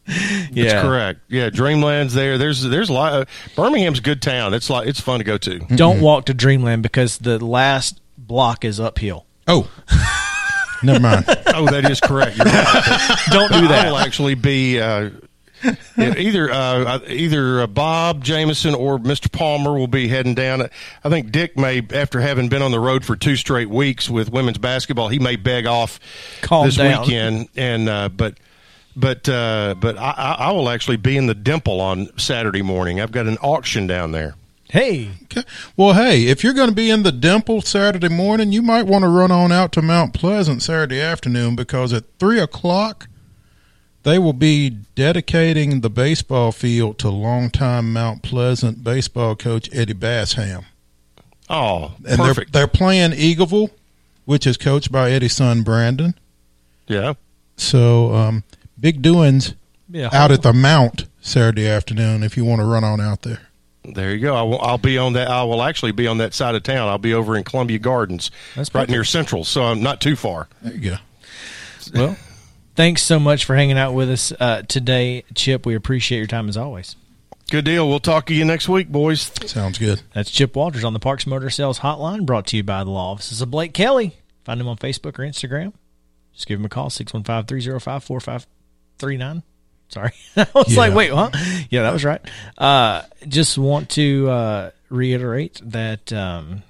That's 0.06 0.82
correct. 0.84 1.22
Yeah, 1.30 1.50
Dreamland's 1.50 2.14
there. 2.14 2.38
There's 2.38 2.62
there's 2.64 2.90
a 2.90 2.94
lot. 2.94 3.14
Of, 3.14 3.28
Birmingham's 3.56 4.00
a 4.00 4.02
good 4.02 4.22
town. 4.22 4.54
It's 4.54 4.70
like 4.70 4.88
it's 4.88 5.00
fun 5.00 5.20
to 5.20 5.24
go 5.24 5.38
to. 5.38 5.60
Don't 5.60 6.02
walk 6.02 6.26
to 6.26 6.34
Dreamland 6.34 6.84
because 6.84 7.18
the 7.20 7.44
last 7.44 8.02
block 8.18 8.66
is 8.66 8.80
uphill. 8.82 9.26
oh, 9.48 9.70
never 10.84 11.00
mind. 11.00 11.26
oh, 11.48 11.66
that 11.68 11.90
is 11.90 12.00
correct. 12.00 12.38
You're 12.38 12.46
right. 12.46 13.18
Don't 13.30 13.52
do 13.52 13.68
that. 13.68 13.86
I 13.86 13.90
will 13.92 13.98
actually 13.98 14.36
be 14.36 14.80
uh, 14.80 15.10
either 15.98 16.52
uh, 16.52 17.00
either 17.08 17.62
uh, 17.62 17.68
Bob 17.68 18.24
Jameson 18.24 18.76
or 18.76 18.98
Mr. 18.98 19.32
Palmer 19.32 19.74
will 19.74 19.88
be 19.88 20.08
heading 20.08 20.36
down. 20.36 20.70
I 21.04 21.10
think 21.10 21.32
Dick 21.32 21.58
may, 21.58 21.82
after 21.94 22.20
having 22.20 22.50
been 22.50 22.62
on 22.62 22.72
the 22.72 22.80
road 22.80 23.06
for 23.06 23.16
two 23.16 23.36
straight 23.36 23.70
weeks 23.70 24.10
with 24.10 24.32
women's 24.32 24.58
basketball, 24.58 25.10
he 25.10 25.20
may 25.20 25.36
beg 25.36 25.66
off 25.66 26.00
Calm 26.42 26.66
this 26.66 26.78
down. 26.78 27.02
weekend. 27.02 27.50
And 27.56 27.90
uh, 27.90 28.10
but 28.10 28.38
but 28.96 29.28
uh, 29.30 29.76
but 29.80 29.98
I 29.98 30.36
I 30.40 30.52
will 30.52 30.70
actually 30.70 30.98
be 30.98 31.18
in 31.18 31.28
the 31.28 31.36
Dimple 31.36 31.82
on 31.82 32.10
Saturday 32.18 32.62
morning. 32.62 33.00
I've 33.00 33.12
got 33.12 33.28
an 33.28 33.38
auction 33.38 33.88
down 33.88 34.12
there. 34.12 34.36
Hey, 34.74 35.10
Okay. 35.26 35.44
Well, 35.78 35.94
hey, 35.94 36.24
if 36.26 36.44
you're 36.44 36.54
going 36.56 36.70
to 36.70 36.74
be 36.76 36.90
in 36.90 37.04
the 37.04 37.12
Dimple 37.12 37.62
Saturday 37.62 38.10
morning, 38.10 38.52
you 38.52 38.64
might 38.64 38.88
want 38.88 39.04
to 39.04 39.08
run 39.08 39.30
on 39.30 39.52
out 39.52 39.72
to 39.74 39.84
Mount 39.84 40.16
Pleasant 40.16 40.64
Saturday 40.64 41.00
afternoon 41.00 41.56
because 41.56 41.94
at 41.94 42.06
three 42.18 42.40
o'clock 42.40 43.08
they 44.02 44.18
will 44.18 44.34
be 44.34 44.72
dedicating 44.96 45.82
the 45.82 45.92
baseball 45.92 46.52
field 46.52 46.98
to 47.00 47.10
longtime 47.10 47.94
Mount 47.94 48.24
Pleasant 48.24 48.84
baseball 48.84 49.36
coach 49.36 49.70
Eddie 49.72 49.94
Bassham. 49.94 50.66
Oh, 51.52 51.94
And 52.08 52.18
perfect. 52.18 52.52
they're 52.52 52.62
they're 52.62 52.68
playing 52.68 53.12
Eagleville, 53.12 53.70
which 54.26 54.48
is 54.48 54.58
coached 54.58 54.92
by 54.92 55.12
Eddie's 55.12 55.34
son 55.36 55.62
Brandon. 55.62 56.16
yeah. 56.88 57.14
So 57.58 58.12
um, 58.16 58.44
big 58.80 59.04
doings 59.04 59.54
yeah, 59.88 60.10
out 60.12 60.32
at 60.32 60.42
the 60.42 60.52
Mount 60.52 61.06
Saturday 61.22 61.68
afternoon 61.68 62.24
if 62.24 62.36
you 62.36 62.44
want 62.44 62.60
to 62.62 62.66
run 62.66 62.84
on 62.84 63.00
out 63.00 63.22
there. 63.22 63.42
There 63.86 64.14
you 64.14 64.20
go. 64.20 64.36
I 64.36 64.42
will, 64.44 64.62
I'll 64.62 64.78
be 64.78 64.98
on 64.98 65.14
that. 65.14 65.30
I 65.30 65.44
will 65.44 65.62
actually 65.62 65.92
be 65.92 66.08
on 66.08 66.20
that 66.20 66.34
side 66.34 66.56
of 66.56 66.64
town. 66.64 66.88
I'll 66.88 66.98
be 66.98 67.14
over 67.14 67.36
in 67.36 67.44
Columbia 67.44 67.80
Gardens, 67.80 68.32
That's 68.56 68.70
right 68.70 68.82
perfect. 68.82 68.92
near 68.92 69.04
Central, 69.04 69.44
so 69.44 69.64
I'm 69.64 69.82
not 69.84 70.00
too 70.00 70.16
far. 70.16 70.48
There 70.62 70.74
you 70.74 70.90
go. 70.92 70.98
well, 71.94 72.18
thanks 72.76 73.02
so 73.04 73.20
much 73.20 73.44
for 73.46 73.56
hanging 73.56 73.78
out 73.78 73.94
with 73.94 74.10
us 74.10 74.32
uh, 74.40 74.62
today, 74.62 75.26
Chip. 75.36 75.66
We 75.66 75.76
appreciate 75.76 76.20
your 76.20 76.28
time 76.28 76.48
as 76.48 76.56
always. 76.58 76.96
Good 77.52 77.66
deal. 77.66 77.90
We'll 77.90 78.00
talk 78.00 78.26
to 78.28 78.34
you 78.34 78.46
next 78.46 78.70
week, 78.70 78.88
boys. 78.90 79.30
Sounds 79.46 79.78
good. 79.78 80.02
That's 80.14 80.32
Chip 80.32 80.56
Walters 80.56 80.86
on 80.86 80.94
the 80.94 81.00
Parks 81.00 81.28
Motor 81.28 81.50
Sales 81.50 81.80
Hotline, 81.80 82.26
brought 82.26 82.48
to 82.48 82.58
you 82.58 82.64
by 82.64 82.84
the 82.86 82.90
law 82.90 83.12
offices 83.12 83.42
of 83.42 83.52
Blake 83.52 83.74
Kelly. 83.74 84.16
Find 84.46 84.62
him 84.62 84.68
on 84.70 84.78
Facebook 84.78 85.20
or 85.20 85.24
Instagram. 85.24 85.74
Just 86.34 86.48
give 86.48 86.58
him 86.60 86.66
a 86.66 86.70
call, 86.70 86.90
615 86.90 87.46
305 87.48 88.04
4539. 88.04 89.44
Sorry. 89.94 90.12
I 90.36 90.48
was 90.56 90.74
Yeah. 90.74 90.78
like, 90.80 90.94
wait, 90.94 91.12
huh? 91.12 91.30
Yeah, 91.70 91.84
that 91.84 91.94
was 91.94 92.04
right. 92.04 92.22
Uh, 92.58 93.04
just 93.28 93.58
want 93.58 93.90
to 93.92 94.30
uh, 94.30 94.72
reiterate 94.90 95.62
that 95.64 96.12
um, 96.12 96.64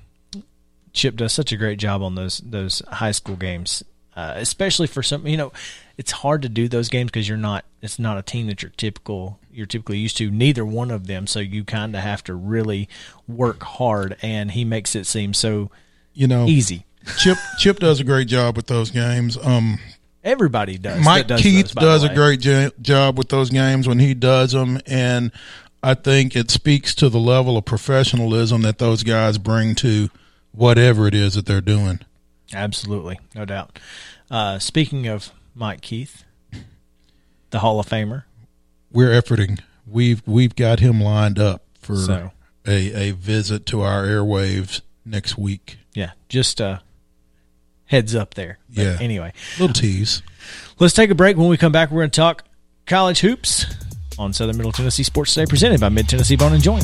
Chip 0.94 1.16
does 1.16 1.34
such 1.34 1.52
a 1.52 1.58
great 1.58 1.80
job 1.80 2.02
on 2.04 2.16
those 2.16 2.40
those 2.40 2.82
high 2.88 3.12
school 3.12 3.36
games, 3.36 3.82
uh, 4.16 4.34
especially 4.36 4.88
for 4.88 5.02
some. 5.02 5.26
You 5.26 5.38
know, 5.38 5.54
it's 5.98 6.12
hard 6.12 6.42
to 6.44 6.50
do 6.50 6.68
those 6.68 6.90
games 6.90 7.10
because 7.12 7.28
you're 7.28 7.38
not. 7.38 7.66
It's 7.82 7.98
not 7.98 8.18
a 8.18 8.22
team 8.22 8.48
that 8.48 8.62
you're 8.62 8.72
typical. 8.78 9.40
You're 9.52 9.66
typically 9.68 9.98
used 10.00 10.18
to. 10.18 10.30
Neither 10.30 10.66
one 10.66 10.92
of 10.92 11.08
them, 11.08 11.26
so 11.28 11.40
you 11.40 11.64
kind 11.64 11.96
of 11.96 12.02
have 12.02 12.24
to 12.26 12.34
really 12.36 12.90
work 13.28 13.64
hard. 13.64 14.18
And 14.22 14.52
he 14.52 14.66
makes 14.66 14.96
it 14.96 15.06
seem 15.08 15.34
so 15.34 15.72
You 16.14 16.28
know, 16.28 16.46
easy. 16.46 16.86
Chip 17.18 17.38
Chip 17.60 17.80
does 17.80 18.00
a 18.00 18.04
great 18.04 18.28
job 18.28 18.56
with 18.56 18.68
those 18.68 18.92
games. 18.92 19.38
Um, 19.42 19.80
Everybody 20.24 20.78
does. 20.78 21.04
Mike 21.04 21.28
does 21.28 21.42
Keith 21.42 21.74
those, 21.74 22.02
does 22.02 22.04
a 22.04 22.14
great 22.14 22.40
jo- 22.40 22.72
job 22.82 23.18
with 23.18 23.30
those 23.30 23.50
games 23.50 23.88
when 23.88 24.00
he 24.00 24.14
does 24.14 24.54
them, 24.54 24.80
and 24.88 25.32
I 25.82 25.96
think 25.96 26.36
it 26.36 26.50
speaks 26.50 26.96
to 26.96 27.10
the 27.10 27.20
level 27.20 27.58
of 27.58 27.66
professionalism 27.66 28.62
that 28.62 28.78
those 28.78 29.04
guys 29.04 29.38
bring 29.38 29.76
to 29.76 30.10
whatever 30.54 31.08
it 31.08 31.14
is 31.14 31.34
that 31.34 31.46
they're 31.46 31.60
doing. 31.62 32.00
Absolutely, 32.54 33.20
no 33.36 33.44
doubt. 33.44 33.80
Uh, 34.32 34.60
speaking 34.60 35.08
of 35.08 35.32
Mike 35.56 35.82
Keith, 35.82 36.24
the 37.50 37.60
Hall 37.60 37.80
of 37.80 37.88
Famer. 37.88 38.24
We're 38.92 39.10
efforting. 39.10 39.60
We've 39.86 40.22
we've 40.26 40.56
got 40.56 40.80
him 40.80 41.02
lined 41.02 41.38
up 41.40 41.64
for 41.80 41.96
So. 41.98 42.32
a 42.66 43.10
a 43.10 43.12
visit 43.12 43.66
to 43.68 43.82
our 43.82 44.04
airwaves 44.06 44.82
next 45.04 45.38
week. 45.38 45.78
Yeah, 45.94 46.12
just 46.30 46.62
uh, 46.62 46.80
heads 47.86 48.16
up 48.16 48.34
there. 48.34 48.60
But 48.74 48.82
Yeah. 48.82 48.98
Anyway, 49.00 49.34
Little 49.60 49.74
tease. 49.74 50.22
let's 50.80 50.94
take 50.94 51.10
a 51.10 51.16
break. 51.16 51.38
When 51.38 51.48
we 51.50 51.58
come 51.58 51.72
back, 51.72 51.92
we're 51.92 52.02
going 52.02 52.12
to 52.12 52.20
talk 52.20 52.44
college 52.86 53.20
hoops 53.22 53.66
on 54.20 54.34
Southern 54.34 54.58
Middle 54.58 54.72
Tennessee 54.72 55.04
Sports 55.04 55.34
Today, 55.34 55.46
presented 55.48 55.80
by 55.80 55.90
Mid 55.90 56.08
Tennessee 56.10 56.36
Bone 56.36 56.54
and 56.54 56.62
Joint. 56.64 56.84